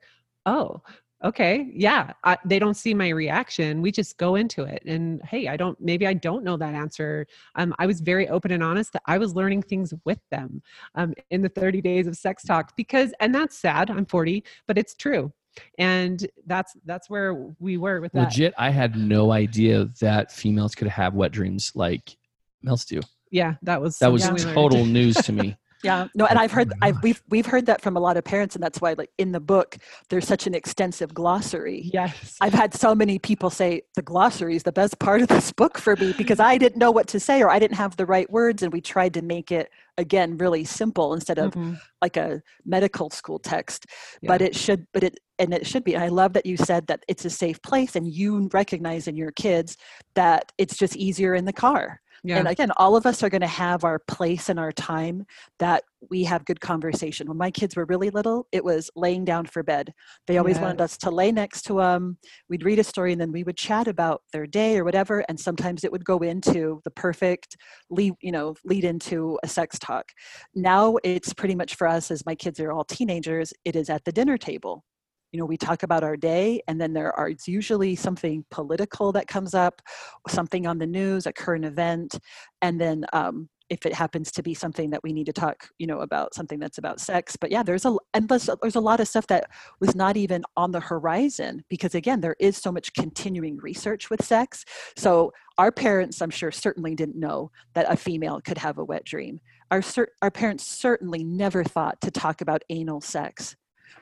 [0.45, 0.82] oh,
[1.23, 3.82] okay, yeah, I, they don't see my reaction.
[3.82, 4.84] We just go into it.
[4.86, 7.25] And hey, I don't, maybe I don't know that answer.
[7.56, 10.62] Um, I was very open and honest that I was learning things with them
[10.95, 13.89] um, in the 30 days of sex talk because, and that's sad.
[13.89, 15.32] I'm 40, but it's true
[15.80, 20.75] and that's that's where we were with that Legit, I had no idea that females
[20.75, 22.15] could have wet dreams like
[22.62, 23.01] males do.
[23.32, 24.39] yeah that was That was learned.
[24.39, 25.58] total news to me.
[25.83, 28.23] Yeah, no, and I've heard, Oh I've, we've we've heard that from a lot of
[28.23, 29.77] parents, and that's why, like in the book,
[30.09, 31.89] there's such an extensive glossary.
[31.93, 35.51] yes I've had so many people say the glossary is the best part of this
[35.51, 38.05] book for me because I didn't know what to say or I didn't have the
[38.05, 41.79] right words, and we tried to make it again really simple instead of Mhm.
[42.01, 43.85] like a medical school text.
[44.23, 45.93] But it should, but it and it should be.
[45.93, 49.15] And I love that you said that it's a safe place, and you recognize in
[49.15, 49.77] your kids
[50.15, 52.01] that it's just easier in the car.
[52.23, 55.25] Yeah And again, all of us are going to have our place and our time
[55.60, 57.27] that we have good conversation.
[57.27, 59.93] When my kids were really little, it was laying down for bed.
[60.27, 62.17] They always wanted us to lay next to them.
[62.49, 65.23] We'd read a story and then we would chat about their day or whatever.
[65.27, 67.58] And sometimes it would go into the perfect
[67.89, 70.12] lead, you know, lead into a sex talk.
[70.53, 74.06] Now it's pretty much for us as my kids are all teenagers, it is at
[74.06, 74.84] the dinner table
[75.31, 79.11] you know we talk about our day and then there are it's usually something political
[79.11, 79.81] that comes up
[80.27, 82.19] something on the news a current event
[82.61, 85.87] and then um, if it happens to be something that we need to talk you
[85.87, 89.07] know about something that's about sex but yeah there's a and there's, a lot of
[89.07, 93.57] stuff that was not even on the horizon because again there is so much continuing
[93.57, 94.63] research with sex
[94.95, 99.03] so our parents i'm sure certainly didn't know that a female could have a wet
[99.03, 99.39] dream.
[99.69, 99.83] Our,
[100.21, 103.55] our parents certainly never thought to talk about anal sex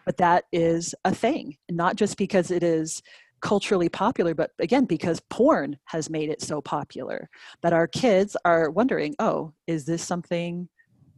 [0.05, 3.01] but that is a thing not just because it is
[3.41, 7.29] culturally popular but again because porn has made it so popular
[7.61, 10.67] that our kids are wondering oh is this something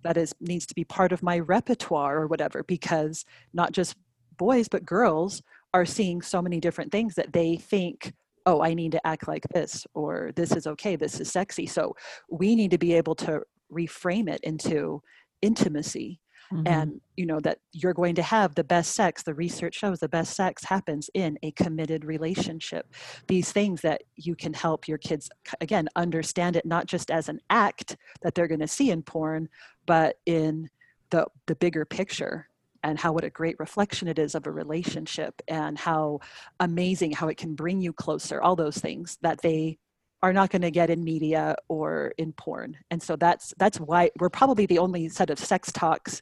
[0.07, 2.63] that is needs to be part of my repertoire or whatever?
[2.63, 3.95] Because not just
[4.37, 5.41] boys but girls
[5.73, 8.13] are seeing so many different things that they think
[8.45, 11.65] oh i need to act like this or this is okay this is sexy.
[11.65, 11.95] So
[12.29, 15.01] we need to be able to reframe it into
[15.41, 16.19] intimacy
[16.51, 16.65] Mhm.
[16.65, 20.09] and you know that you're going to have the best sex the research shows the
[20.09, 22.93] best sex happens in a committed relationship
[23.27, 25.29] these things that you can help your kids
[25.61, 29.47] again understand it not just as an act that they're going to see in porn
[29.85, 30.69] but in
[31.09, 32.47] the the bigger picture
[32.83, 36.19] and how what a great reflection it is of a relationship and how
[36.59, 39.77] amazing how it can bring you closer all those things that they
[40.23, 42.77] are not going to get in media or in porn.
[42.89, 46.21] And so that's that's why we're probably the only set of sex talks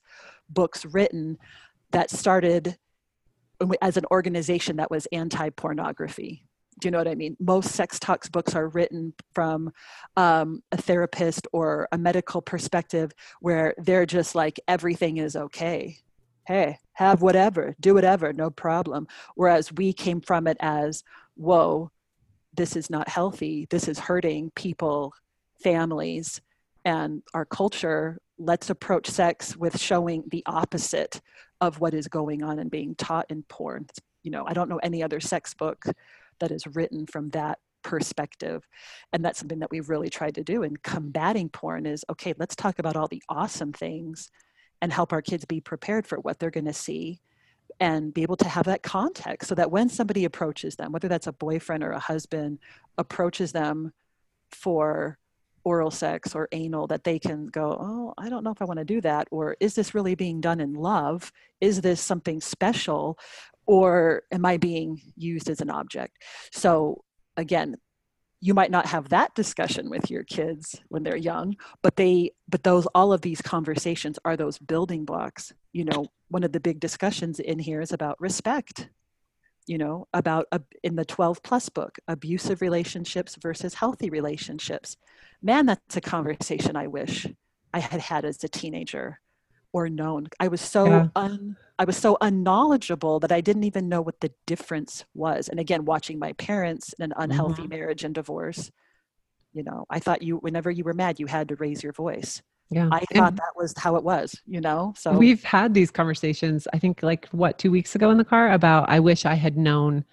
[0.50, 1.38] books written
[1.92, 2.78] that started
[3.82, 6.46] as an organization that was anti-pornography.
[6.82, 7.38] Do you know what i mean?
[7.40, 9.72] Most sex talks books are written from
[10.18, 15.98] um, a therapist or a medical perspective where they're just like everything is okay.
[16.46, 19.08] Hey have whatever do whatever no problem.
[19.36, 21.04] Whereas we came from it as
[21.36, 21.92] whoa
[22.56, 25.14] this is not healthy this is hurting people
[25.62, 26.42] families
[26.84, 31.22] and our culture let's approach sex with showing the opposite
[31.62, 33.88] of what is going on and being taught in porn.
[34.24, 35.86] You know i don't know any other sex book
[36.40, 38.68] that is written from that perspective.
[39.14, 42.56] And that's something that we've really tried to do in combating porn is okay let's
[42.56, 44.32] talk about all the awesome things
[44.82, 47.22] and help our kids be prepared for what they're going to see
[47.80, 51.28] and be able to have that context so that when somebody approaches them, whether that's
[51.28, 52.60] a boyfriend or a husband,
[52.98, 53.92] approaches them
[54.52, 55.18] for
[55.64, 58.80] oral sex or anal, that they can go, Oh, I don't know if I want
[58.80, 59.28] to do that.
[59.32, 61.32] Or is this really being done in love?
[61.60, 63.18] Is this something special?
[63.66, 66.24] Or am I being used as an object?
[66.52, 67.04] So,
[67.36, 67.76] again,
[68.46, 72.62] you might not have that discussion with your kids when they're young but they but
[72.62, 75.52] those all of these conversations are those building blocks.
[75.74, 78.90] You know one of the big discussions in here is about respect
[79.66, 84.96] you know about uh, in the 12 plus book abusive relationships versus healthy relationships.
[85.42, 87.26] Man that's a conversation i wish
[87.74, 89.20] i had had as a teenager
[89.76, 91.08] or known i was so Yeah.
[91.16, 95.60] un, i was so unknowledgeable that i didn't even know what the difference was and
[95.60, 97.76] again watching my parents in an unhealthy mm-hmm.
[97.78, 98.72] marriage and divorce
[99.54, 102.42] you know i thought you whenever you were mad you had to raise your voice
[102.70, 105.92] yeah i And- thought that was how it was you know so We've had these
[105.92, 109.36] conversations, I think like what, two weeks ago in the car about I wish I
[109.36, 110.06] had known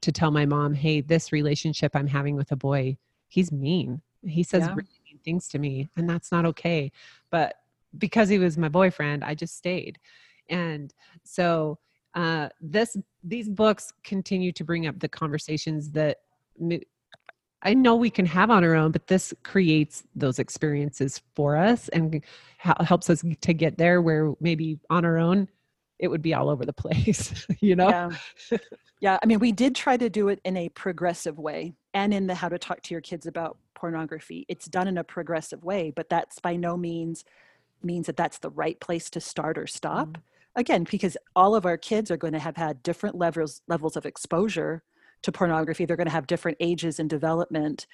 [0.00, 2.96] to tell my mom, hey, this relationship I'm having with a boy,
[3.28, 4.00] he's mean.
[4.22, 4.74] He says Yeah.
[4.74, 6.90] really mean things to me, and that's not okay.
[7.30, 7.54] But
[7.98, 9.98] because he was my boyfriend, I just stayed.
[10.48, 10.92] And
[11.24, 11.78] so
[12.14, 16.18] uh, this these books continue to bring up the conversations that
[17.62, 21.88] I know we can have on our own, but this creates those experiences for us
[21.90, 22.22] and
[22.56, 25.48] hel- helps us to get there where maybe on our own
[25.98, 27.88] it would be all over the place, you know?
[27.90, 28.10] yeah
[29.00, 32.26] yeah i mean we did try to do it in a progressive way and in
[32.26, 35.90] the how to talk to your kids about pornography it's done in a progressive way
[35.94, 37.24] but that's by no means
[37.82, 40.08] means that that's the right place to start or stop.
[40.08, 40.22] Mm-hmm.
[40.56, 44.04] Again because all of our kids are going to have had different levels levels of
[44.04, 44.82] exposure
[45.22, 45.84] to pornography.
[45.84, 47.86] They're going to have different ages in development.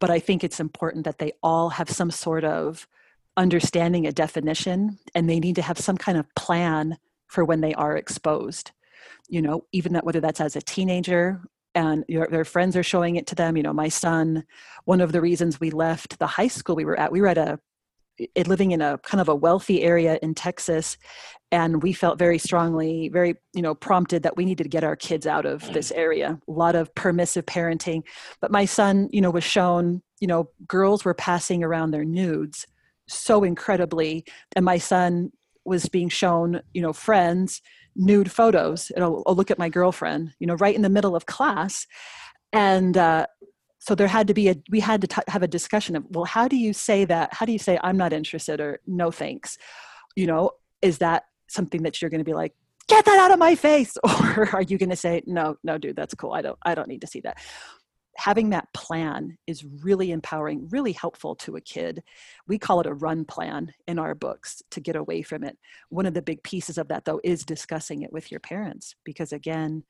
[0.00, 2.86] But i think it's important that they all have some sort of
[3.36, 6.98] understanding a definition and they need to have some kind of plan
[7.28, 8.72] for when they are exposed.
[9.28, 11.40] You know even that whether that's as a teenager
[11.76, 13.56] and your, their friends are showing it to them.
[13.56, 14.44] You know my son
[14.84, 17.38] one of the reasons we left the high school we were at we were at
[17.38, 17.60] a
[18.46, 20.96] living in a kind of a wealthy area in texas
[21.52, 24.96] and we felt very strongly very you know prompted that we needed to get our
[24.96, 26.38] kids out of this area.
[26.48, 28.02] A lot of permissive parenting.
[28.40, 32.66] But my son you know was shown you know girls were passing around their nudes
[33.08, 35.32] so incredibly and my son
[35.64, 37.60] was being shown you know friends
[37.96, 41.16] nude photos and I'll, I'll look at my girlfriend you know right in the middle
[41.16, 41.86] of class.
[42.52, 43.26] And uh,
[43.80, 46.26] so there had to be a we had to t- have a discussion of well
[46.26, 47.32] how do you say that?
[47.34, 49.58] How do you say i'm not interested or no thanks.
[50.14, 52.54] You know is that something that you're going to be like
[52.86, 55.96] get that out of my face or are you going to say no no dude
[55.96, 56.32] that's cool.
[56.32, 57.38] I don't i don't need to see that.
[58.16, 62.02] Having that plan is really empowering really helpful to a kid.
[62.46, 65.56] We call it a run plan in our books to get away from it.
[65.88, 69.32] One of the big pieces of that though is discussing it with your parents because
[69.32, 69.84] again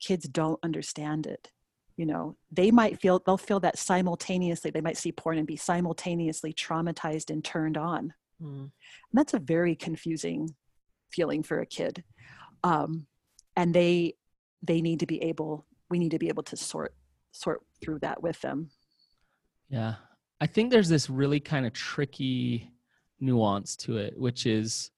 [0.00, 1.50] kids don't understand it
[1.96, 5.56] you know they might feel they'll feel that simultaneously they might see porn and be
[5.56, 8.62] simultaneously traumatized and turned on Mm.
[8.62, 8.70] and
[9.12, 10.54] that's a very confusing
[11.12, 12.02] feeling for a kid
[12.64, 13.06] um,
[13.56, 14.14] and they
[14.62, 16.94] they need to be able we need to be able to sort
[17.30, 18.70] sort through that with them
[19.68, 19.94] Yeah.
[20.40, 22.72] I think there's this really kind of tricky
[23.20, 24.90] nuance to it, which is,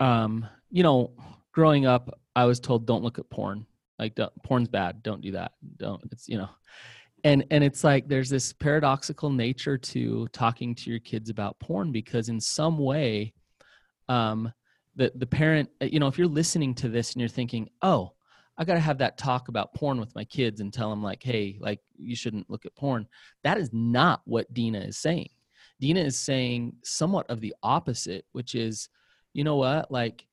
[0.00, 1.12] um, you know,
[1.52, 3.64] growing up, I was told don't look at porn.
[3.98, 5.02] Like, porn's bad.
[5.02, 5.52] Don't do that.
[5.76, 6.02] Don't.
[6.12, 6.50] It's you know,
[7.24, 11.92] and and it's like there's this paradoxical nature to talking to your kids about porn
[11.92, 13.32] because in some way,
[14.08, 14.52] um,
[14.96, 18.12] the the parent, uh, you know, if you're listening to this and you're thinking, oh,
[18.58, 21.22] I got to have that talk about porn with my kids and tell them like,
[21.22, 23.06] hey, like you shouldn't look at porn.
[23.44, 25.28] That is not what Dina is saying.
[25.80, 28.88] Dina is saying somewhat of the opposite, which is,
[29.34, 30.24] you know what, like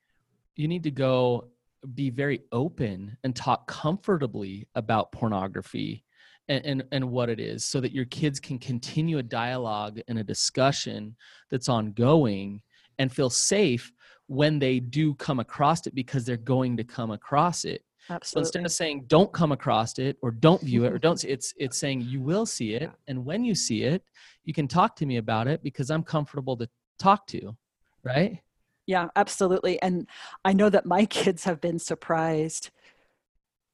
[0.55, 1.49] you need to go
[1.93, 6.03] be very open and talk comfortably about pornography
[6.47, 10.19] and, and, and what it is so that your kids can continue a dialogue and
[10.19, 11.15] a discussion
[11.49, 12.61] that's ongoing
[12.99, 13.91] and feel safe
[14.27, 17.83] when they do come across it because they're going to come across it.
[18.07, 21.21] So absolutely instead of saying don't come across it or don't view it or don't
[21.21, 24.03] see it's it's saying you will see it and when you see it
[24.43, 26.67] you can talk to me about it because i'm comfortable to
[26.99, 27.55] talk to
[28.03, 28.41] right
[28.85, 29.81] Yeah, absolutely.
[29.81, 30.07] And
[30.43, 32.69] I know that my kids have been surprised,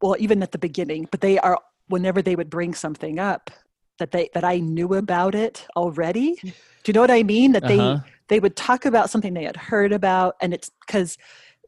[0.01, 3.49] well, even at the beginning, but they are whenever they would bring something up
[3.97, 6.37] that they that I knew about it already.
[6.43, 6.51] Do
[6.87, 7.51] you know what I mean?
[7.51, 7.99] That they Uh-huh.
[8.29, 11.17] they would talk about something they had heard about, and it's because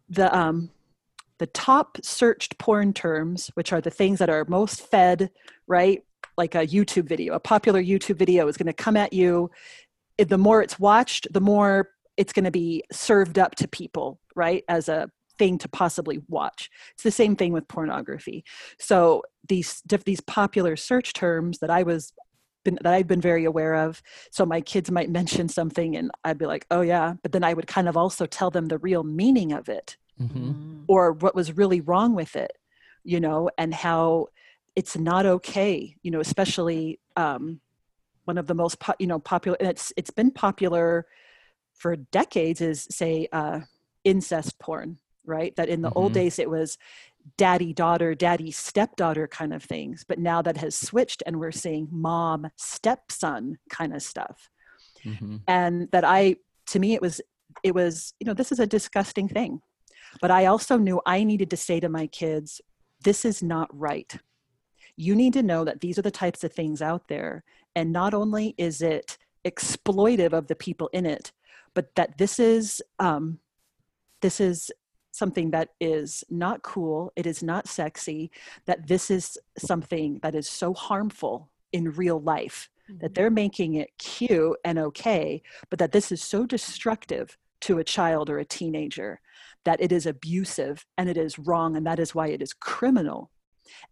[0.10, 0.72] the um
[1.40, 5.32] the top searched porn terms, which are the things that are most fed,
[5.68, 6.04] right?
[6.38, 9.50] Like a YouTube video, a popular YouTube video is going to come at you.
[10.18, 11.90] The more it's watched, the more
[12.22, 14.64] it's going to be served up to people, right?
[14.68, 16.70] As a thing to possibly watch.
[16.94, 18.44] It's the same thing with pornography.
[18.80, 22.14] So these these popular search terms that I was
[22.64, 24.04] been, that I've been very aware of.
[24.32, 27.54] So my kids might mention something, and I'd be like, "Oh yeah," but then I
[27.56, 30.84] would kind of also tell them the real meaning of it Mhm.
[30.88, 32.52] or what was really wrong with it
[33.04, 34.28] you know and how
[34.76, 37.60] it's not okay you know especially um,
[38.26, 41.08] one of the most po- you know popular and it's it's been popular
[41.82, 43.60] for decades is say uh,
[44.04, 46.16] incest porn right that in the old Mhm.
[46.22, 46.78] days it was
[47.38, 51.88] daddy daughter daddy stepdaughter kind of things but now that has switched and we're seeing
[51.92, 54.50] mom stepson kind of stuff
[55.06, 55.42] Mhm.
[55.48, 56.36] and that i
[56.68, 57.22] to me it was
[57.64, 59.62] it was you know this is a disgusting thing
[60.22, 62.62] but i also knew i needed to say to my kids
[63.04, 64.12] this is not right
[64.96, 67.44] you need to know that these are the types of things out there
[67.76, 71.32] and not only is it exploitive of the people in it
[71.74, 73.40] but that this is um,
[74.22, 74.72] this is
[75.14, 78.32] something that is not cool it is not sexy
[78.66, 83.90] that this is something that is so harmful in real life that they're making it
[83.98, 89.22] cute and okay, but that this is so destructive to a child or a teenager
[89.64, 93.30] that it is abusive and it is wrong, and that is why it is criminal.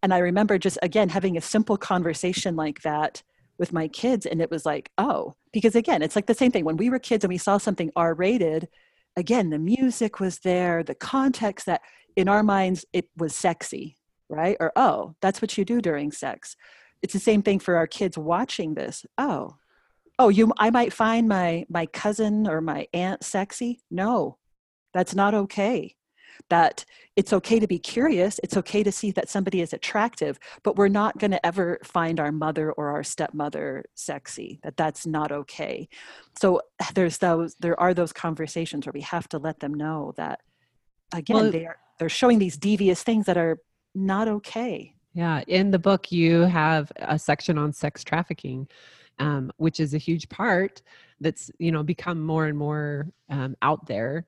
[0.02, 3.24] And I remember just again having a simple conversation like that
[3.60, 6.66] with my kids, and it was like, oh, because again, it's like the same thing.
[6.66, 8.68] When we were kids and we saw something R rated,
[9.16, 11.82] again, the music was there, the context that
[12.16, 13.98] in our minds it was sexy,
[14.30, 14.58] right?
[14.60, 16.56] Or, oh, that's what you do during sex
[17.02, 19.56] it's the same thing for our kids watching this oh
[20.18, 24.38] oh you i might find my my cousin or my aunt sexy no
[24.94, 25.96] that's not okay
[26.50, 30.78] that it's okay to be curious it's okay to see that somebody is attractive but
[30.78, 35.32] we're not going to ever find our mother or our stepmother sexy that that's not
[35.32, 35.88] okay.
[36.40, 36.62] So
[36.94, 40.42] there's those there are those conversations where we have to let them know that
[41.14, 43.60] again Well- they are they're showing these devious things that are
[43.94, 44.94] not okay.
[45.14, 48.70] Yeah, in the book, you have a section on sex trafficking,
[49.18, 50.82] um, which is a huge part
[51.20, 54.28] that's you know become more and more um, out there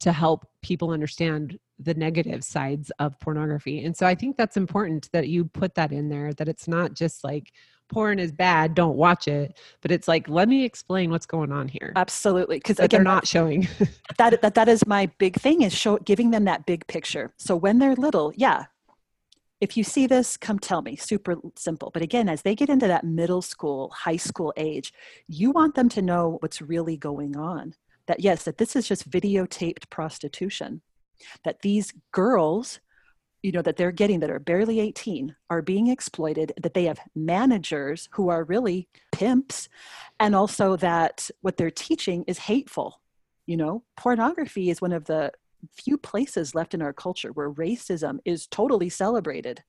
[0.00, 3.84] to help people understand the negative sides of pornography.
[3.84, 6.32] And so I think that's important that you put that in there.
[6.34, 7.52] That it's not just like
[7.88, 11.68] porn is bad, don't watch it, but it's like let me explain what's going on
[11.68, 11.92] here.
[11.96, 13.68] absolutely because they're not showing.
[14.18, 17.56] that, that that is my big thing is show giving them that big picture so
[17.56, 18.64] when they're little yeah
[19.60, 22.86] if you see this come tell me super simple but again as they get into
[22.86, 24.92] that middle school high school age
[25.26, 27.74] you want them to know what's really going on
[28.10, 30.82] that yes that this is just videotaped prostitution
[31.44, 32.80] that these girls
[33.40, 36.98] you know that they're getting that are barely 18 are being exploited that they have
[37.14, 39.68] managers who are really pimps
[40.18, 43.00] and also that what they're teaching is hateful
[43.46, 45.30] you know pornography is one of the
[45.72, 49.62] few places left in our culture where racism is totally celebrated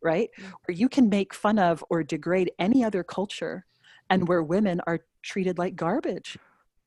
[0.00, 0.30] right?
[0.38, 0.52] Mm.
[0.64, 3.66] Where you can make fun of or degrade any other culture
[4.10, 6.38] and where women are treated like garbage.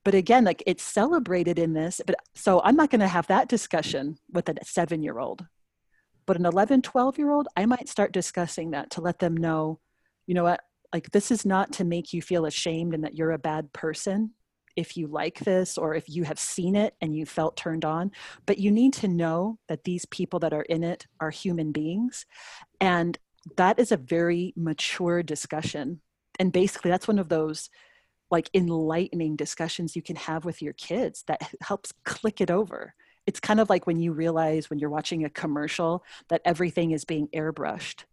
[0.04, 2.02] But again, like it's celebrated in this.
[2.06, 5.46] But so I'm not going to have that discussion with a seven year old.
[6.26, 9.80] But an 11, 12 year old, I might start discussing that to let them know,
[10.28, 10.62] you know what,
[10.94, 14.32] like this is not to make you feel ashamed and that you're a bad person
[14.76, 18.12] if you like this or if you have seen it and you felt turned on
[18.46, 22.26] but you need to know that these people that are in it are human beings
[22.80, 23.18] and
[23.58, 26.00] that is a very mature discussion
[26.40, 27.70] and basically that's one of those
[28.32, 32.94] like enlightening discussions you can have with your kids that helps click it over
[33.28, 37.06] it's kind of like when you realize when you're watching a commercial that everything is
[37.06, 38.06] being airbrushed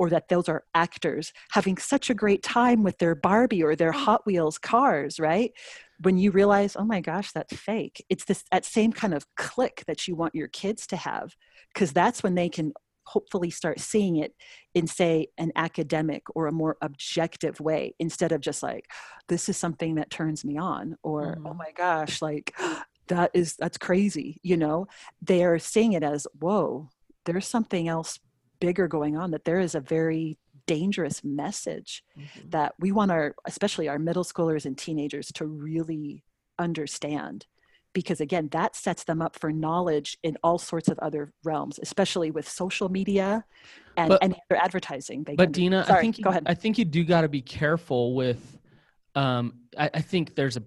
[0.00, 3.92] or that those are actors having such a great time with their Barbie or their
[3.92, 3.96] mm.
[3.96, 5.52] Hot Wheels cars, right?
[6.00, 8.02] When you realize, oh my gosh, that's fake.
[8.08, 11.36] It's this that same kind of click that you want your kids to have,
[11.74, 12.72] because that's when they can
[13.12, 14.32] hopefully start seeing it
[14.74, 18.84] in say an academic or a more objective way instead of just like
[19.28, 21.46] this is something that turns me on or Mm-hmm.
[21.48, 22.54] oh my gosh like
[23.08, 24.86] that is that's crazy you know
[25.20, 26.88] they're seeing it as whoa
[27.26, 28.18] there's something else
[28.60, 32.50] bigger going on that there is a very dangerous message Mm-hmm.
[32.50, 36.22] that we want our especially our middle schoolers and teenagers to really
[36.58, 37.46] understand
[37.92, 42.30] because again that sets them up for knowledge in all sorts of other realms especially
[42.30, 43.44] with social media
[43.96, 45.52] and But- any other advertising they but.
[45.52, 48.14] Dina, I Sorry, think you, go ahead I think you do got to be careful
[48.14, 48.58] with.
[49.14, 50.62] Um, I, I think there's a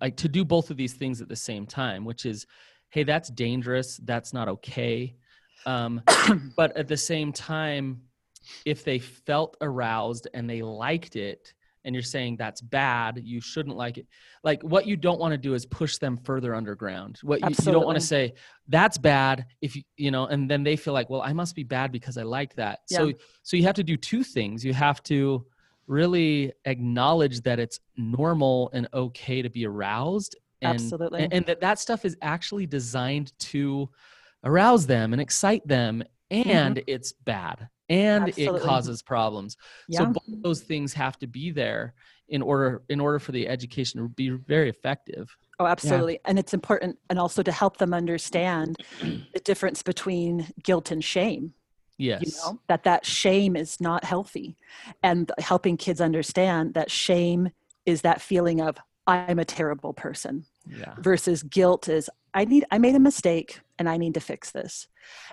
[0.00, 2.46] like to do both of these things at the same time, which is,
[2.90, 3.98] hey, that's dangerous.
[4.04, 5.16] That's not okay.
[5.66, 6.02] Um,
[6.56, 8.02] but at the same time,
[8.64, 11.54] if they felt aroused and they liked it,
[11.84, 14.06] and you're saying that's bad, you shouldn't like it.
[14.42, 17.18] Like what you don't want to do is push them further underground.
[17.22, 18.34] What you, you don't want to say
[18.68, 21.64] that's bad if you you know, and then they feel like, well, I must be
[21.64, 22.80] bad because I like that.
[22.86, 23.14] So Yeah.
[23.42, 24.64] so you have to do two things.
[24.64, 25.46] You have to
[25.86, 31.24] really acknowledge that it's normal and okay to be aroused and Absolutely.
[31.24, 33.88] and, and that that stuff is actually designed to
[34.44, 36.48] arouse them and excite them mm-hmm.
[36.48, 38.28] and it's bad and.
[38.28, 38.60] Absolutely.
[38.60, 39.56] it causes problems
[39.88, 41.94] yeah so both those things have to be there
[42.28, 45.28] in order in order for the education to be very effective
[45.60, 46.18] Oh, absolutely.
[46.24, 51.54] And it's important, and also to help them understand the difference between guilt and shame.
[51.96, 54.56] yes You know, that that shame is not healthy,
[55.04, 57.50] and helping kids understand that shame
[57.86, 62.78] is that feeling of I'm a terrible person yeah versus guilt is I need I
[62.78, 64.88] made a mistake and I need to fix this.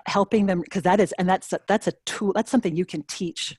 [0.06, 3.02] Helping them because that is and that's a, that's a tool that's something you can
[3.04, 3.56] teach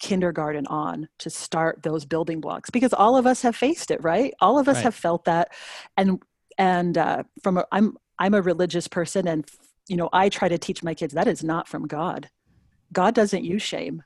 [0.00, 4.34] kindergarten on to start those building blocks because all of us have faced it right
[4.40, 4.82] all of us Right.
[4.84, 5.52] have felt that
[5.96, 6.20] and
[6.58, 9.48] and uh, from a, i'm i'm a religious person and
[9.86, 12.30] you know i try to teach my kids that is not from god
[12.92, 14.02] god doesn't use shame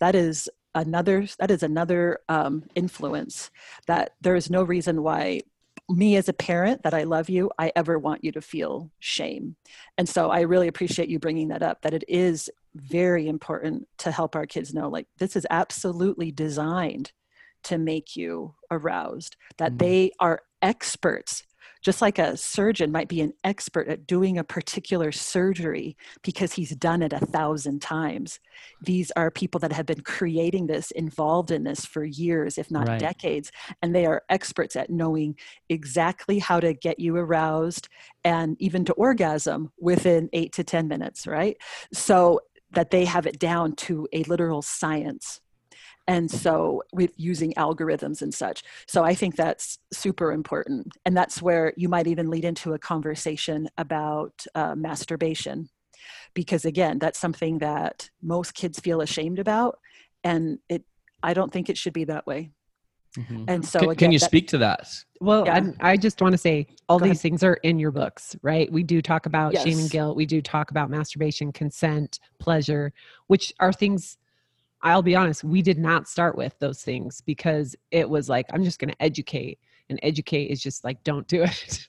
[0.00, 3.50] that is another that is another um, influence
[3.86, 5.40] that there is no reason why
[5.88, 9.54] me as a parent that i love you i ever want you to feel shame
[9.96, 14.10] and so i really appreciate you bringing that up that it is very important to
[14.10, 17.12] help our kids know like this is absolutely designed
[17.62, 19.78] to make you aroused that Mhm.
[19.78, 21.44] they are experts
[21.82, 26.74] just like a surgeon might be an expert at doing a particular surgery because he's
[26.76, 28.40] done it a thousand times.
[28.80, 32.86] These are people that have been creating this involved in this for years if not
[32.88, 32.98] Right.
[32.98, 33.50] decades
[33.82, 35.36] and they are experts at knowing
[35.68, 37.88] exactly how to get you aroused
[38.24, 41.56] and even to orgasm within 8 to 10 minutes right?
[41.92, 42.40] So
[42.72, 45.40] that they have it down to a literal science
[46.08, 51.42] and so with using algorithms and such so i think that's super important and that's
[51.42, 55.68] where you might even lead into a conversation about uh, masturbation
[56.34, 59.78] because again that's something that most kids feel ashamed about
[60.24, 60.84] and it
[61.22, 62.50] i don't think it should be that way
[63.16, 63.44] Mhm.
[63.48, 64.86] and so can, again, can you that- speak to that?
[65.22, 65.70] Well, Yeah.
[65.80, 67.22] I, I just want to say all Go these ahead.
[67.22, 68.70] things are in your books, right?
[68.70, 70.18] We do talk about shame and guilt.
[70.18, 72.92] We do talk about masturbation, consent, pleasure,
[73.28, 74.18] which are things
[74.82, 78.64] I'll be honest, we did not start with those things because it was like, I'm
[78.64, 79.58] just going to educate.
[79.88, 81.88] And educate is just like, don't do it.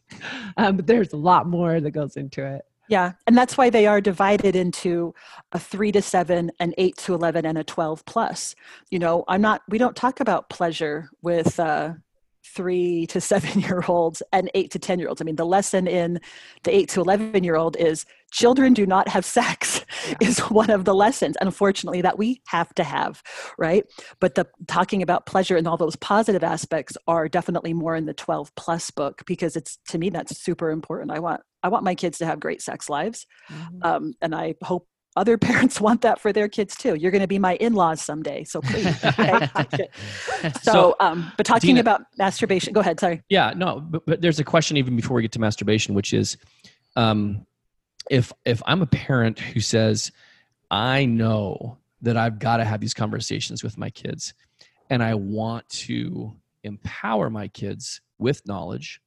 [0.58, 2.64] um, but there's a lot more that goes into it.
[2.90, 5.14] Yeah, and that's why they are divided into
[5.52, 8.56] a three to seven, an eight to 11, and a 12 plus.
[8.90, 11.94] You know, I'm not, we don't talk about pleasure with uh,
[12.54, 15.22] three to seven year olds and eight to 10 year olds.
[15.22, 16.20] I mean, the lesson in
[16.64, 19.86] the eight to 11 year old is children do not have sex,
[20.22, 23.24] is one of the lessons, unfortunately, that we have to have,
[23.58, 23.86] right?
[24.20, 28.14] But the talking about pleasure and all those positive aspects are definitely more in the
[28.14, 31.12] 12 plus book because it's, to me, that's super important.
[31.12, 33.84] I want, I want my kids to have great sex lives Mm-hmm.
[33.84, 34.88] um, and I hope
[35.18, 36.95] other parents want that for their kids too.
[36.95, 39.03] You're going to be my in-laws someday, so please.
[39.03, 39.49] Okay?
[40.61, 42.99] so, So, um, but talking Dina- about masturbation, go ahead.
[42.99, 43.22] Sorry.
[43.30, 46.38] Yeah, no, but, but there's a question even before we get to masturbation, which is,
[46.95, 47.45] um,
[48.09, 50.11] if if I'm a parent who says,
[50.72, 54.34] I know that I've got to have these conversations with my kids,
[54.89, 59.01] and I want to empower my kids with knowledge,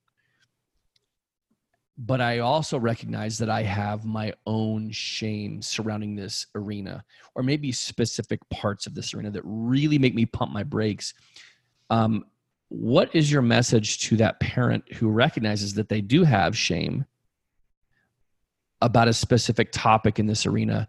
[2.07, 7.73] but I also recognize that I have my own shame surrounding this arena, or maybe
[7.73, 11.13] specific parts of this arena that really make me pump my brakes.
[11.91, 12.25] Um,
[12.71, 17.05] what is your message to that parent who recognizes that they do have shame
[18.81, 20.89] about a specific topic in this arena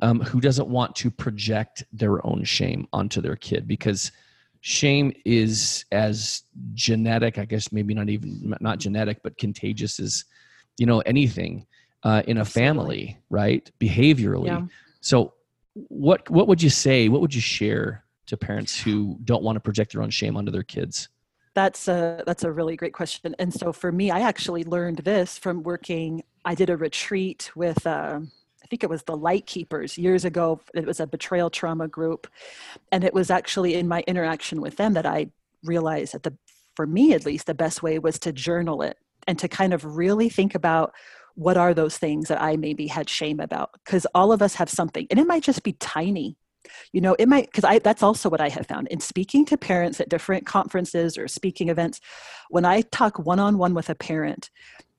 [0.00, 4.10] um, who doesn't want to project their own shame onto their kid because
[4.60, 6.42] shame is as
[6.72, 10.24] genetic i guess maybe not even not genetic but contagious as
[10.78, 11.66] you know anything
[12.02, 14.62] uh, in a family right behaviorally Yeah.
[15.00, 15.34] so
[15.74, 19.60] what what would you say what would you share to parents who don't want to
[19.60, 21.08] project their own shame onto their kids
[21.54, 23.34] That's a that's a really great question.
[23.38, 26.22] And so for me, I actually learned this from working.
[26.44, 28.20] I did a retreat with, uh,
[28.64, 30.60] I think it was the Light Keepers years ago.
[30.74, 32.26] It was a betrayal trauma group,
[32.92, 35.30] and it was actually in my interaction with them that I
[35.64, 36.34] realized that the,
[36.74, 39.96] for me at least, the best way was to journal it and to kind of
[39.96, 40.92] really think about
[41.34, 44.70] what are those things that I maybe had shame about because all of us have
[44.70, 46.36] something, and it might just be tiny
[46.92, 49.56] you know it might because i that's also what i have found in speaking to
[49.56, 52.00] parents at different conferences or speaking events
[52.50, 54.50] when i talk one-on-one with a parent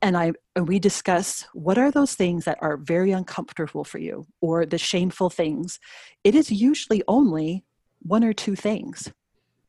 [0.01, 4.25] and i and we discuss what are those things that are very uncomfortable for you
[4.41, 5.79] or the shameful things
[6.23, 7.63] it is usually only
[7.99, 9.11] one or two things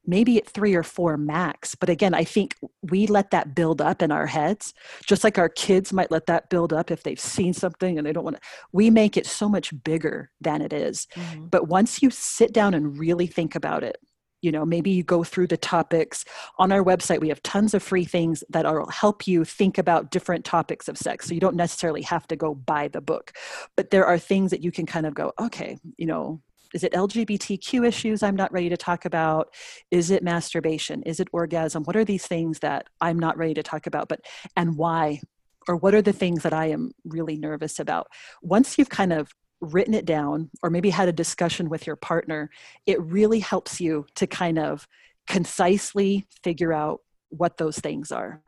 [0.09, 4.03] maybe at three or four max but again i think we let that build up
[4.03, 4.75] in our heads
[5.07, 8.13] just like our kids might let that build up if they've seen something and they
[8.13, 8.43] don't want to
[8.73, 11.07] we make it so much bigger than it is.
[11.15, 11.47] Mm-hmm.
[11.47, 13.99] But once you sit down and really think about it
[14.41, 16.25] you know maybe you go through the topics.
[16.59, 20.13] On our website we have tons of free things that will help you think about
[20.13, 23.33] different topics of sex so you don't necessarily have to go buy the book.
[23.77, 26.41] But there are things that you can kind of go okay you know
[26.75, 29.55] is it lgbtq issues i'm not ready to talk about?
[29.91, 31.03] Is it masturbation?
[31.05, 31.85] Is it orgasm?
[31.85, 34.21] What are these things that i'm not ready to talk about but
[34.57, 35.21] and why?
[35.69, 38.09] Or what are the things that i am really nervous about?
[38.43, 42.51] Once you've kind of written it down or maybe had a discussion with your partner,
[42.87, 44.87] it really helps you to kind of
[45.27, 47.01] concisely figure out
[47.31, 48.43] what those things are,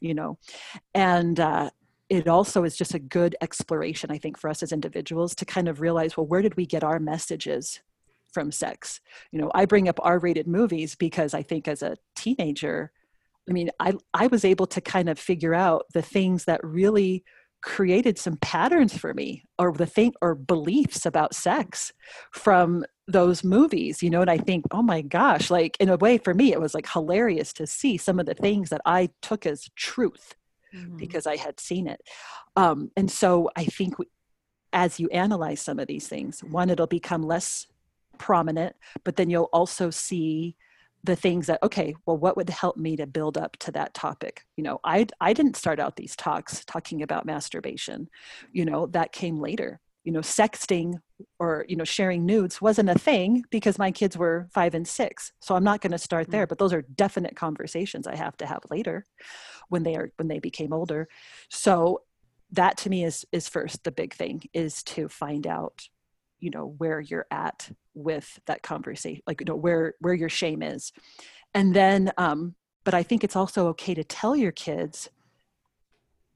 [0.00, 0.38] you know.
[0.94, 1.70] And uh,
[2.08, 5.68] it also is just a good exploration, I think, for us as individuals to kind
[5.68, 7.80] of realize, well, where did we get our messages
[8.32, 9.00] from sex?
[9.32, 12.92] You know, I bring up R rated movies because I think as a teenager,
[13.48, 17.24] I mean, I, I was able to kind of figure out the things that really
[17.64, 21.94] created some patterns for me or the thing or beliefs about sex
[22.30, 26.18] from those movies you know and i think oh my gosh like in a way
[26.18, 29.46] for me it was like hilarious to see some of the things that i took
[29.46, 30.34] as truth
[30.96, 32.00] because i had seen it.
[32.56, 33.94] Um, and so i think
[34.72, 37.66] as you analyze some of these things one it'll become less
[38.18, 40.56] prominent but then you'll also see
[41.04, 44.42] the things that okay well what would help me to build up to that topic?
[44.56, 48.08] You know i i didn't start out these talks talking about masturbation
[48.52, 50.94] you know that came later you know sexting
[51.38, 55.32] or you know sharing nudes wasn't a thing because my kids were 5 and 6
[55.40, 58.46] so i'm not going to start there but those are definite conversations i have to
[58.46, 59.04] have later
[59.68, 61.08] when they are when they became older.
[61.48, 62.02] So
[62.52, 65.88] that to me is is first the big thing is to find out
[66.40, 70.62] you know where you're at with that conversation like you know where where your shame
[70.62, 70.92] is.
[71.54, 75.08] And then um but i think it's also okay to tell your kids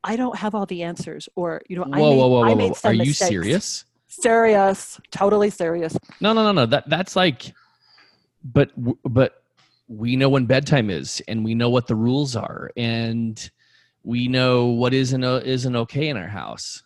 [0.05, 2.49] i don't have all the answers or you know I whoa made, whoa whoa I
[2.49, 2.75] whoa, made whoa.
[2.75, 3.29] some are you mistakes.
[3.29, 3.85] serious?
[4.09, 4.99] Serious.
[5.11, 5.97] Totally serious.
[6.21, 6.67] No no no no.
[6.67, 7.53] That that's like
[8.43, 8.71] but
[9.05, 9.43] but
[9.89, 13.51] we know when bedtime is and we know what the rules are and
[14.05, 16.83] we know what isn't uh, isn't okay in our house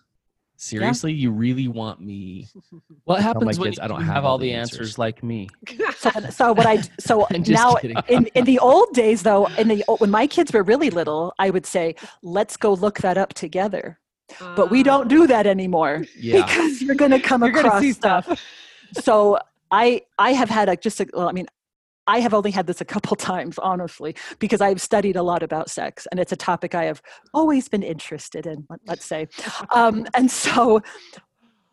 [0.63, 2.47] seriously you really want me
[3.05, 4.55] What my happens when kids, you I don't don't have have all all the the
[4.55, 4.79] answers.
[4.79, 5.49] answers like me?
[5.97, 7.97] so, so what i so now kidding.
[8.09, 11.51] in, in the old days though in the when my kids were really little i
[11.51, 13.99] would say let's go look that up together
[14.57, 15.51] but we don't do that ah.
[15.51, 18.41] anymore yeah because you're going to come You're going to across see stuff stuff.
[19.03, 19.39] so
[19.73, 21.47] i i have had a just a, well i mean
[22.07, 25.71] i have only had this a couple times honestly because i've studied a lot about
[25.71, 27.01] sex and it's a topic i have
[27.35, 29.27] always been interested in let- let's say
[29.75, 30.81] um, and so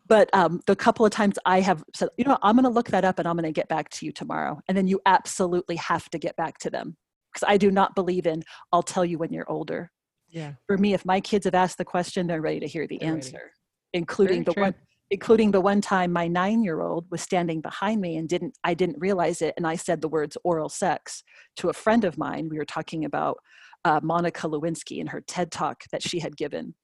[0.06, 2.88] but um, the couple of times i have said you know i'm going to look
[2.88, 5.76] that up and i'm going to get back to you tomorrow and then you absolutely
[5.76, 6.96] have to get back to them
[7.32, 9.90] because i do not believe in i'll tell you when you're older
[10.30, 10.52] Yeah.
[10.66, 13.14] for me if my kids have asked the question they're ready to hear the They're
[13.14, 13.26] ready.
[13.26, 13.52] answer
[13.92, 14.62] including Very the true.
[14.62, 14.74] one
[15.10, 18.72] including the one time my nine year old was standing behind me and didn't i
[18.74, 21.24] didn't realize it and i said the words oral sex
[21.56, 22.48] to a friend of mine.
[22.48, 23.38] We were talking about
[23.84, 26.74] uh, monica lewinsky in her ted talk that she had given.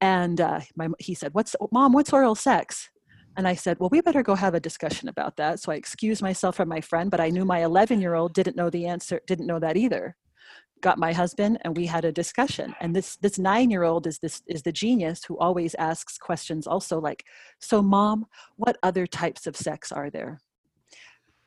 [0.00, 2.88] And uh, my, he said what's mom what's oral sex?
[3.36, 5.60] And i said well we better go have a discussion about that.
[5.60, 8.56] So i excused myself from my friend but i knew my 11 year old didn't
[8.56, 10.16] know the answer didn't know that either
[10.80, 14.18] got my husband and we had a discussion and this this nine year old is
[14.18, 17.24] this is the genius who always asks questions also like
[17.58, 18.26] so mom
[18.56, 20.40] what other types of sex are there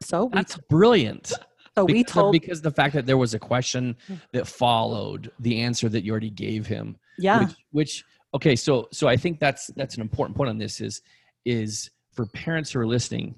[0.04, 1.28] so we That's brilliant.
[1.76, 4.16] so we because, of- told because the fact that there was a question hmm.
[4.34, 6.98] that followed the answer that you already gave him.
[7.18, 8.04] yeah Which, which
[8.36, 11.02] okay, so so I think that's that's an important point on this is
[11.46, 13.36] is for parents who are listening.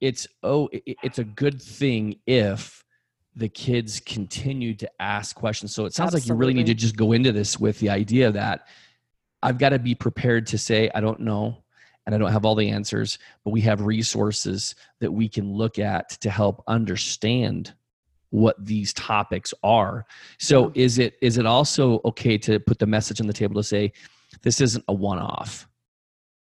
[0.00, 2.81] It's oh, it- it's a good thing if
[3.34, 5.74] the kids continue to ask questions.
[5.74, 8.30] So it sounds like you really need to just go into this with the idea
[8.30, 8.68] that
[9.42, 11.62] I've got to be prepared to say I don't know
[12.04, 15.78] and I don't have all the answers, but we have resources that we can look
[15.78, 17.74] at to help understand
[18.30, 20.06] what these topics are.
[20.38, 23.62] So is it is it also okay to put the message on the table to
[23.62, 23.92] say
[24.42, 25.68] this isn't a one-off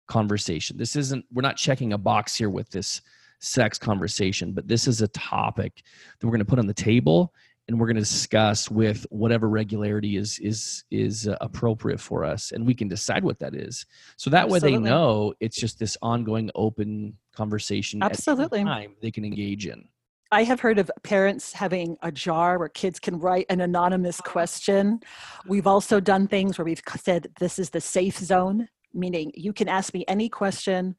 [0.07, 0.77] conversation.
[0.77, 3.01] This isn't we're not checking a box here with this
[3.39, 5.83] sex conversation, but this is a topic
[6.19, 7.33] that we're going to put on the table
[7.67, 12.51] and we're going to discuss with whatever regularity is is is uh, appropriate for us
[12.51, 13.85] and we can decide what that is.
[14.15, 18.63] So that way they know it's just this ongoing open conversation at Absolutely.
[18.63, 19.87] time they can engage in.
[20.29, 24.99] I have heard of parents having a jar where kids can write an anonymous question.
[25.47, 29.69] We've also done things where we've said this is the safe zone, meaning you can
[29.69, 30.95] ask me any question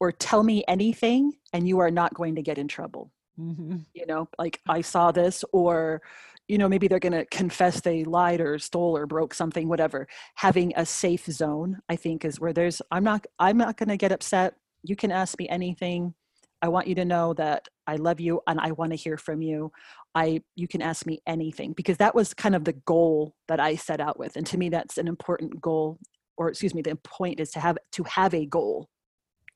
[0.00, 3.10] or tell me anything and you are not going to get in trouble.
[3.38, 3.86] Mhm.
[3.94, 6.02] You know, like I saw this, or,
[6.48, 10.08] you know, maybe they're going to confess they lied or stole or broke something, whatever.
[10.36, 13.96] Having a safe zone, I think, is where there's, I'm not, I'm not going to
[13.96, 14.54] get upset.
[14.82, 16.14] You can ask me anything.
[16.62, 19.42] I want you to know that I love you and I want to hear from
[19.42, 19.70] you.
[20.14, 23.76] I you can ask me anything because that was kind of the goal that I
[23.76, 24.34] set out with.
[24.36, 25.98] And to me that's an important goal
[26.36, 28.88] or excuse me the point is to have to have a goal.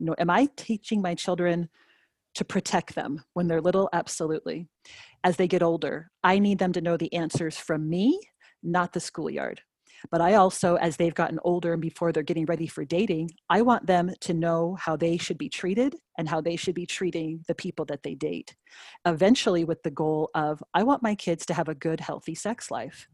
[0.03, 1.69] You know, am I teaching my children
[2.35, 3.89] to protect them when they're little?
[3.93, 4.67] Absolutely.
[5.23, 8.19] As they get older, I need them to know the answers from me,
[8.65, 9.61] not the schoolyard.
[10.11, 13.63] But I also, as they've gotten older and before they're getting ready for dating, I
[13.63, 17.45] want them to know how they should be treated and how they should be treating
[17.47, 18.57] the people that they date.
[19.07, 22.73] Eventually, with the goal of, I want my kids to have a good, healthy sex
[22.73, 23.07] life.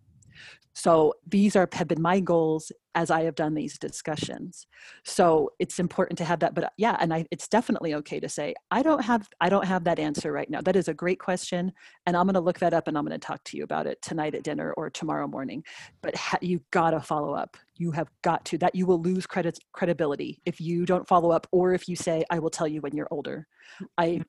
[0.78, 4.68] So these are have been my goals as I have done these discussions.
[5.04, 6.54] So it's important to have that.
[6.54, 9.64] But uh, yeah, and I, it's definitely okay to say I don't have I don't
[9.64, 10.60] have that answer right now.
[10.60, 11.72] That is a great question,
[12.06, 13.88] and I'm going to look that up and I'm going to talk to you about
[13.88, 15.64] it tonight at dinner or tomorrow morning.
[16.00, 17.56] But ha- you got to follow up.
[17.74, 18.58] You have got to.
[18.58, 22.24] That you will lose credit credibility if you don't follow up or if you say
[22.30, 23.48] I will tell you when you're older.
[23.96, 24.22] I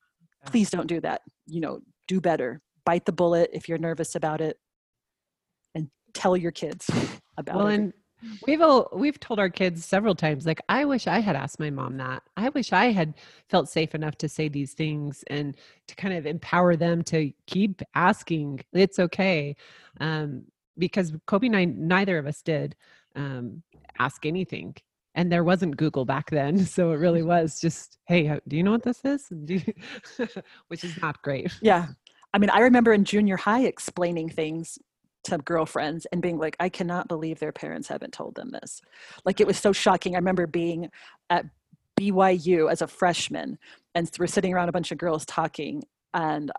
[0.47, 1.21] please don't do that.
[1.45, 2.61] You know, do better.
[2.85, 4.57] Bite the bullet if you're nervous about it,
[6.13, 6.89] tell your kids
[7.37, 7.75] about Well, it.
[7.75, 7.93] and
[8.45, 11.69] we've all, we've told our kids several times, like, I wish I had asked my
[11.69, 12.23] mom that.
[12.37, 13.13] I wish I had
[13.49, 15.55] felt safe enough to say these things and
[15.87, 18.61] to kind of empower them to keep asking.
[18.73, 19.55] It's okay,
[19.99, 20.43] um,
[20.77, 22.75] because Coby and I, neither of us did
[23.15, 23.63] um,
[23.99, 24.75] ask anything.
[25.15, 28.71] And there wasn't Google back then, so it really was just, "Hey, do you know
[28.71, 29.27] what this is?"
[30.67, 31.51] Which is not great.
[31.61, 31.87] Yeah.
[32.33, 34.77] I mean, I remember in junior high explaining things
[35.25, 38.81] to girlfriends and being like, I cannot believe their parents haven't told them this.
[39.25, 40.15] Like, it was so shocking.
[40.15, 40.89] I remember being
[41.29, 41.45] at
[41.99, 43.57] BYU as a freshman,
[43.93, 46.51] and we're sitting around a bunch of girls talking, and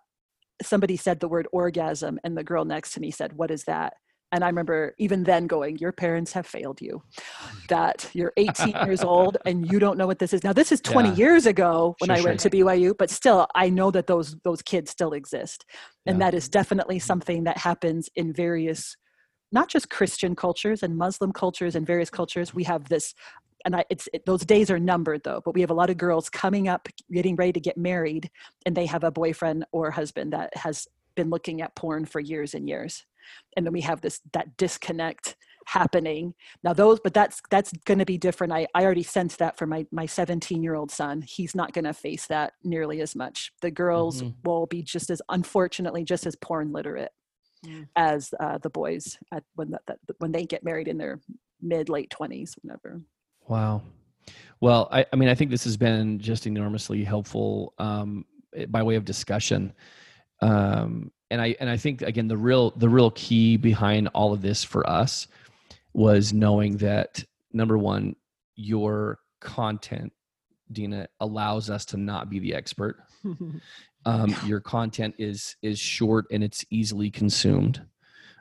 [0.62, 3.94] somebody said the word orgasm, and the girl next to me said, What is that?
[4.32, 7.02] And I remember even then going, Your parents have failed you.
[7.42, 7.66] Mm.
[7.68, 10.44] That you're 18 years old and you don't know what this is.
[10.44, 11.14] Now, this is 20 Yeah.
[11.16, 14.62] years ago when Sure, I went to BYU, but still, I know that those those
[14.62, 15.64] kids still exist.
[16.06, 16.26] And Yeah.
[16.26, 18.96] that is definitely something that happens in various,
[19.52, 22.54] not just Christian cultures and Muslim cultures and various cultures.
[22.54, 23.14] We have this,
[23.64, 25.40] and I, it's it, those days are numbered though.
[25.44, 28.30] But we have a lot of girls coming up, getting ready to get married,
[28.64, 32.54] and they have a boyfriend or husband that has been looking at porn for years
[32.54, 33.04] and years,
[33.56, 38.04] and then we have this that disconnect happening now those but that's that's going to
[38.04, 41.54] be different i i already sense that for my my 17 year old son he's
[41.54, 44.34] not going to face that nearly as much the girls Mhm.
[44.44, 47.12] will be just as unfortunately just as porn literate
[47.66, 47.88] Mm.
[47.94, 51.20] as uh, the boys at when that, that when they get married in their
[51.60, 53.02] mid late 20s whenever
[53.48, 53.82] Wow.
[54.60, 58.24] Well, I, I mean, I think this has been just enormously helpful um,
[58.68, 59.72] by way of discussion.
[60.40, 64.42] Um, and I and I think again the real the real key behind all of
[64.42, 65.28] this for us
[65.92, 68.16] was knowing that number one,
[68.56, 70.12] your content,
[70.70, 72.96] Dina, allows us to not be the expert.
[74.06, 77.82] Um, your content is is short and it's easily consumed.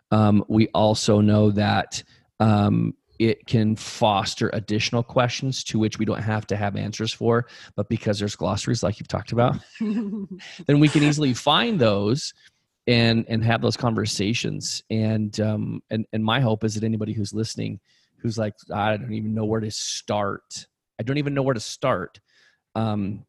[0.09, 2.01] Um, we also know that
[2.39, 7.45] um, it can foster additional questions to which we don't have to have answers for,
[7.75, 12.33] but because there's glossaries like you've talked about, then we can easily find those
[12.89, 14.83] and and have those conversations.
[14.89, 17.79] And um, and and my hope is that anybody who's listening,
[18.17, 20.67] who's like, I don't even know where to start.
[20.99, 22.19] I don't even know where to start.
[22.75, 23.25] Um,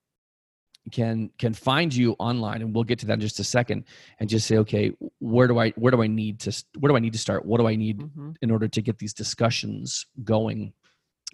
[0.90, 3.84] can can find you online and we'll get to that in just a second
[4.18, 6.98] and just say okay where do i where do i need to where do i
[6.98, 8.34] need to start what do i need Mhm.
[8.40, 10.72] in order to get these discussions going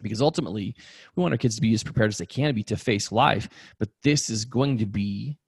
[0.03, 0.75] because ultimately
[1.15, 3.49] we want our kids to be as prepared as they can be to face life
[3.79, 5.39] but this is going to be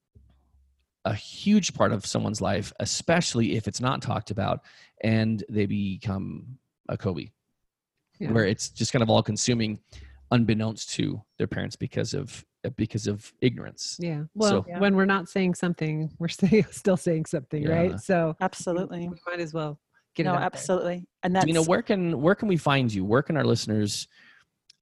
[1.09, 4.61] a huge part of someone's life especially if it's not talked about
[5.03, 7.31] and they become a Coby
[8.19, 8.33] Yeah.
[8.33, 9.79] where it's just kind of all consuming
[10.31, 12.45] unbeknownst to their parents because of
[12.77, 14.25] because of ignorance Yeah.
[14.35, 17.77] Well, So- when we're not saying something, we're saying, still saying something, Yeah.
[17.79, 18.01] right?
[18.01, 19.09] So Absolutely.
[19.09, 19.79] we might as well
[20.15, 20.47] get no, it out there.
[20.47, 21.07] absolutely.
[21.23, 24.09] And that's you know where can where can we find you where can our listeners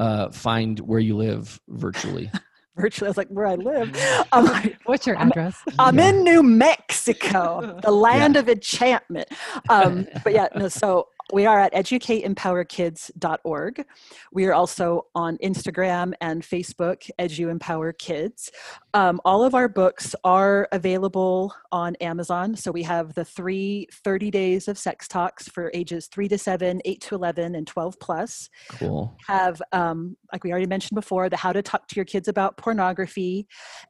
[0.01, 2.31] uh find where you live virtually
[2.77, 3.09] virtually.
[3.09, 3.95] I was like, where I live.
[4.33, 4.51] Um,
[4.85, 5.57] What's your I'm- address?
[5.79, 6.09] I'm Yeah.
[6.11, 9.29] in New Mexico, the land of enchantment.
[9.69, 13.85] Um, but yeah, no, so we are at educateempowerkids.org.
[14.33, 18.53] We are also on Instagram and Facebook, Edu Empower Kids.
[18.95, 22.55] Um, all of our books are available on Amazon.
[22.55, 26.81] So we have the three 30 days of sex talks for ages 3 to 7,
[26.85, 31.37] 8 to 11, and 12 plus cool have um, like we already mentioned before the
[31.37, 33.47] how to talk to your kids about pornography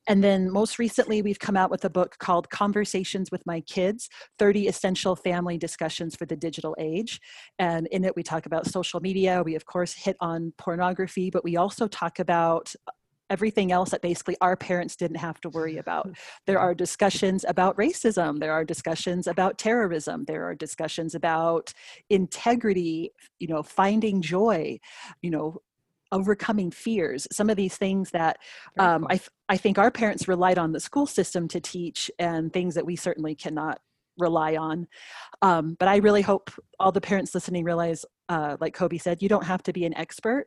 [0.08, 4.08] and then most recently we've come out with a book called conversations with my kids
[4.38, 7.20] 30 essential family discussions for the digital age
[7.58, 11.44] and in it we talk about social media we of course hit on pornography but
[11.44, 12.74] we also talk about
[13.30, 16.08] everything else that basically our parents didn't have to worry about.
[16.46, 21.72] There are discussions about racism, there are discussions about terrorism, there are discussions about
[22.08, 24.78] integrity, you know, finding joy,
[25.22, 25.58] you know,
[26.12, 27.26] overcoming fears.
[27.32, 28.38] Some of these things that
[28.78, 29.06] um.
[29.10, 32.74] I, th- I think our parents relied on the school system to teach and things
[32.74, 33.80] that we certainly cannot
[34.18, 34.86] rely on.
[35.42, 36.50] Um, but I really hope
[36.80, 39.96] all the parents listening realize, uh, like Coby said, you don't have to be an
[39.96, 40.46] expert.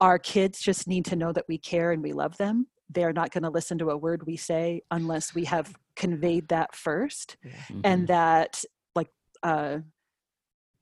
[0.00, 2.66] Our kids just need to know that we care and we love them.
[2.90, 6.74] They're not going to listen to a word we say unless we have conveyed that
[6.74, 7.80] first, Mm-hmm.
[7.84, 8.62] and that
[8.94, 9.08] like
[9.42, 9.78] uh,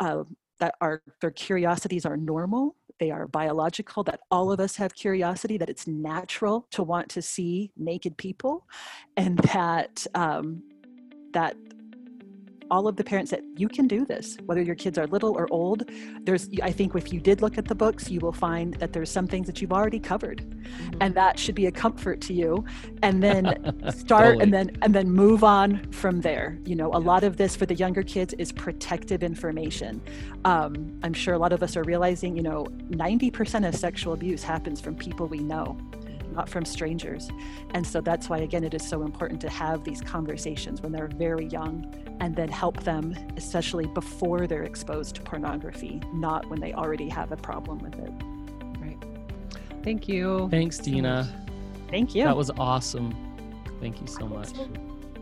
[0.01, 0.25] uh,
[0.59, 2.77] that our their curiosities are normal.
[2.99, 4.03] They are biological.
[4.05, 5.59] That all of us have curiosity.
[5.59, 8.67] That it's natural to want to see naked people,
[9.17, 10.63] and that um,
[11.33, 11.57] that
[12.73, 15.47] all of the parents that you can do this whether your kids are little or
[15.61, 15.81] old.
[16.27, 19.11] There's i think if you did look at the books you will find that there's
[19.19, 20.97] some things that you've already covered Mhm.
[21.03, 22.65] and that should be a comfort to you.
[23.07, 23.45] And then
[24.05, 24.43] start Totally.
[24.45, 25.69] and then and then move on
[26.03, 26.49] from there.
[26.71, 29.93] You know a lot of this for the younger kids is protective information.
[30.53, 30.73] Um,
[31.05, 32.61] i'm sure a lot of us are realizing you know
[32.91, 35.67] 90% of sexual abuse happens from people we know
[36.41, 37.29] not from strangers.
[37.75, 41.13] And so that's why again it is so important to have these conversations when they're
[41.29, 41.75] very young
[42.21, 47.33] and then help them especially before they're exposed to pornography not when they already have
[47.33, 48.13] a problem with it
[48.81, 48.99] Right.
[49.85, 50.49] Thank you.
[50.51, 51.29] Thanks, so Dina.
[51.89, 53.15] thank you That was awesome.
[53.81, 54.49] Thank you so much.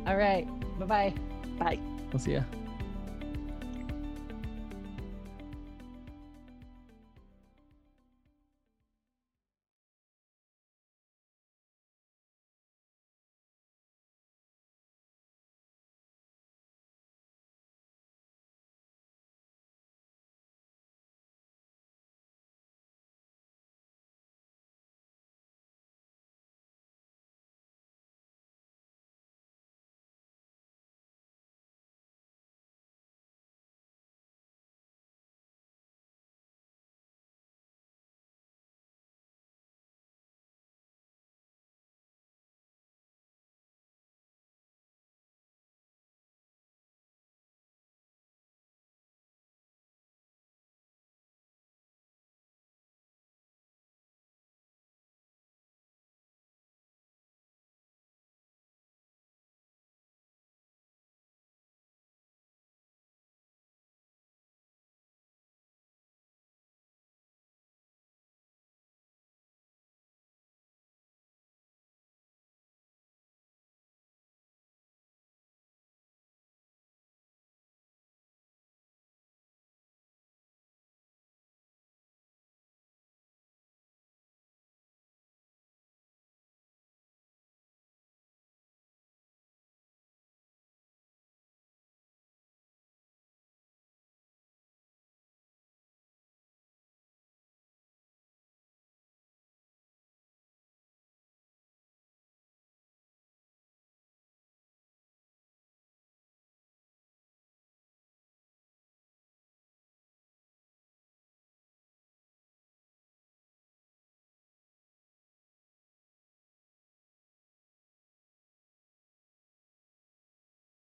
[0.06, 0.46] All right.
[0.78, 1.14] Bye bye.
[1.58, 1.78] bye
[2.12, 2.42] We'll see ya.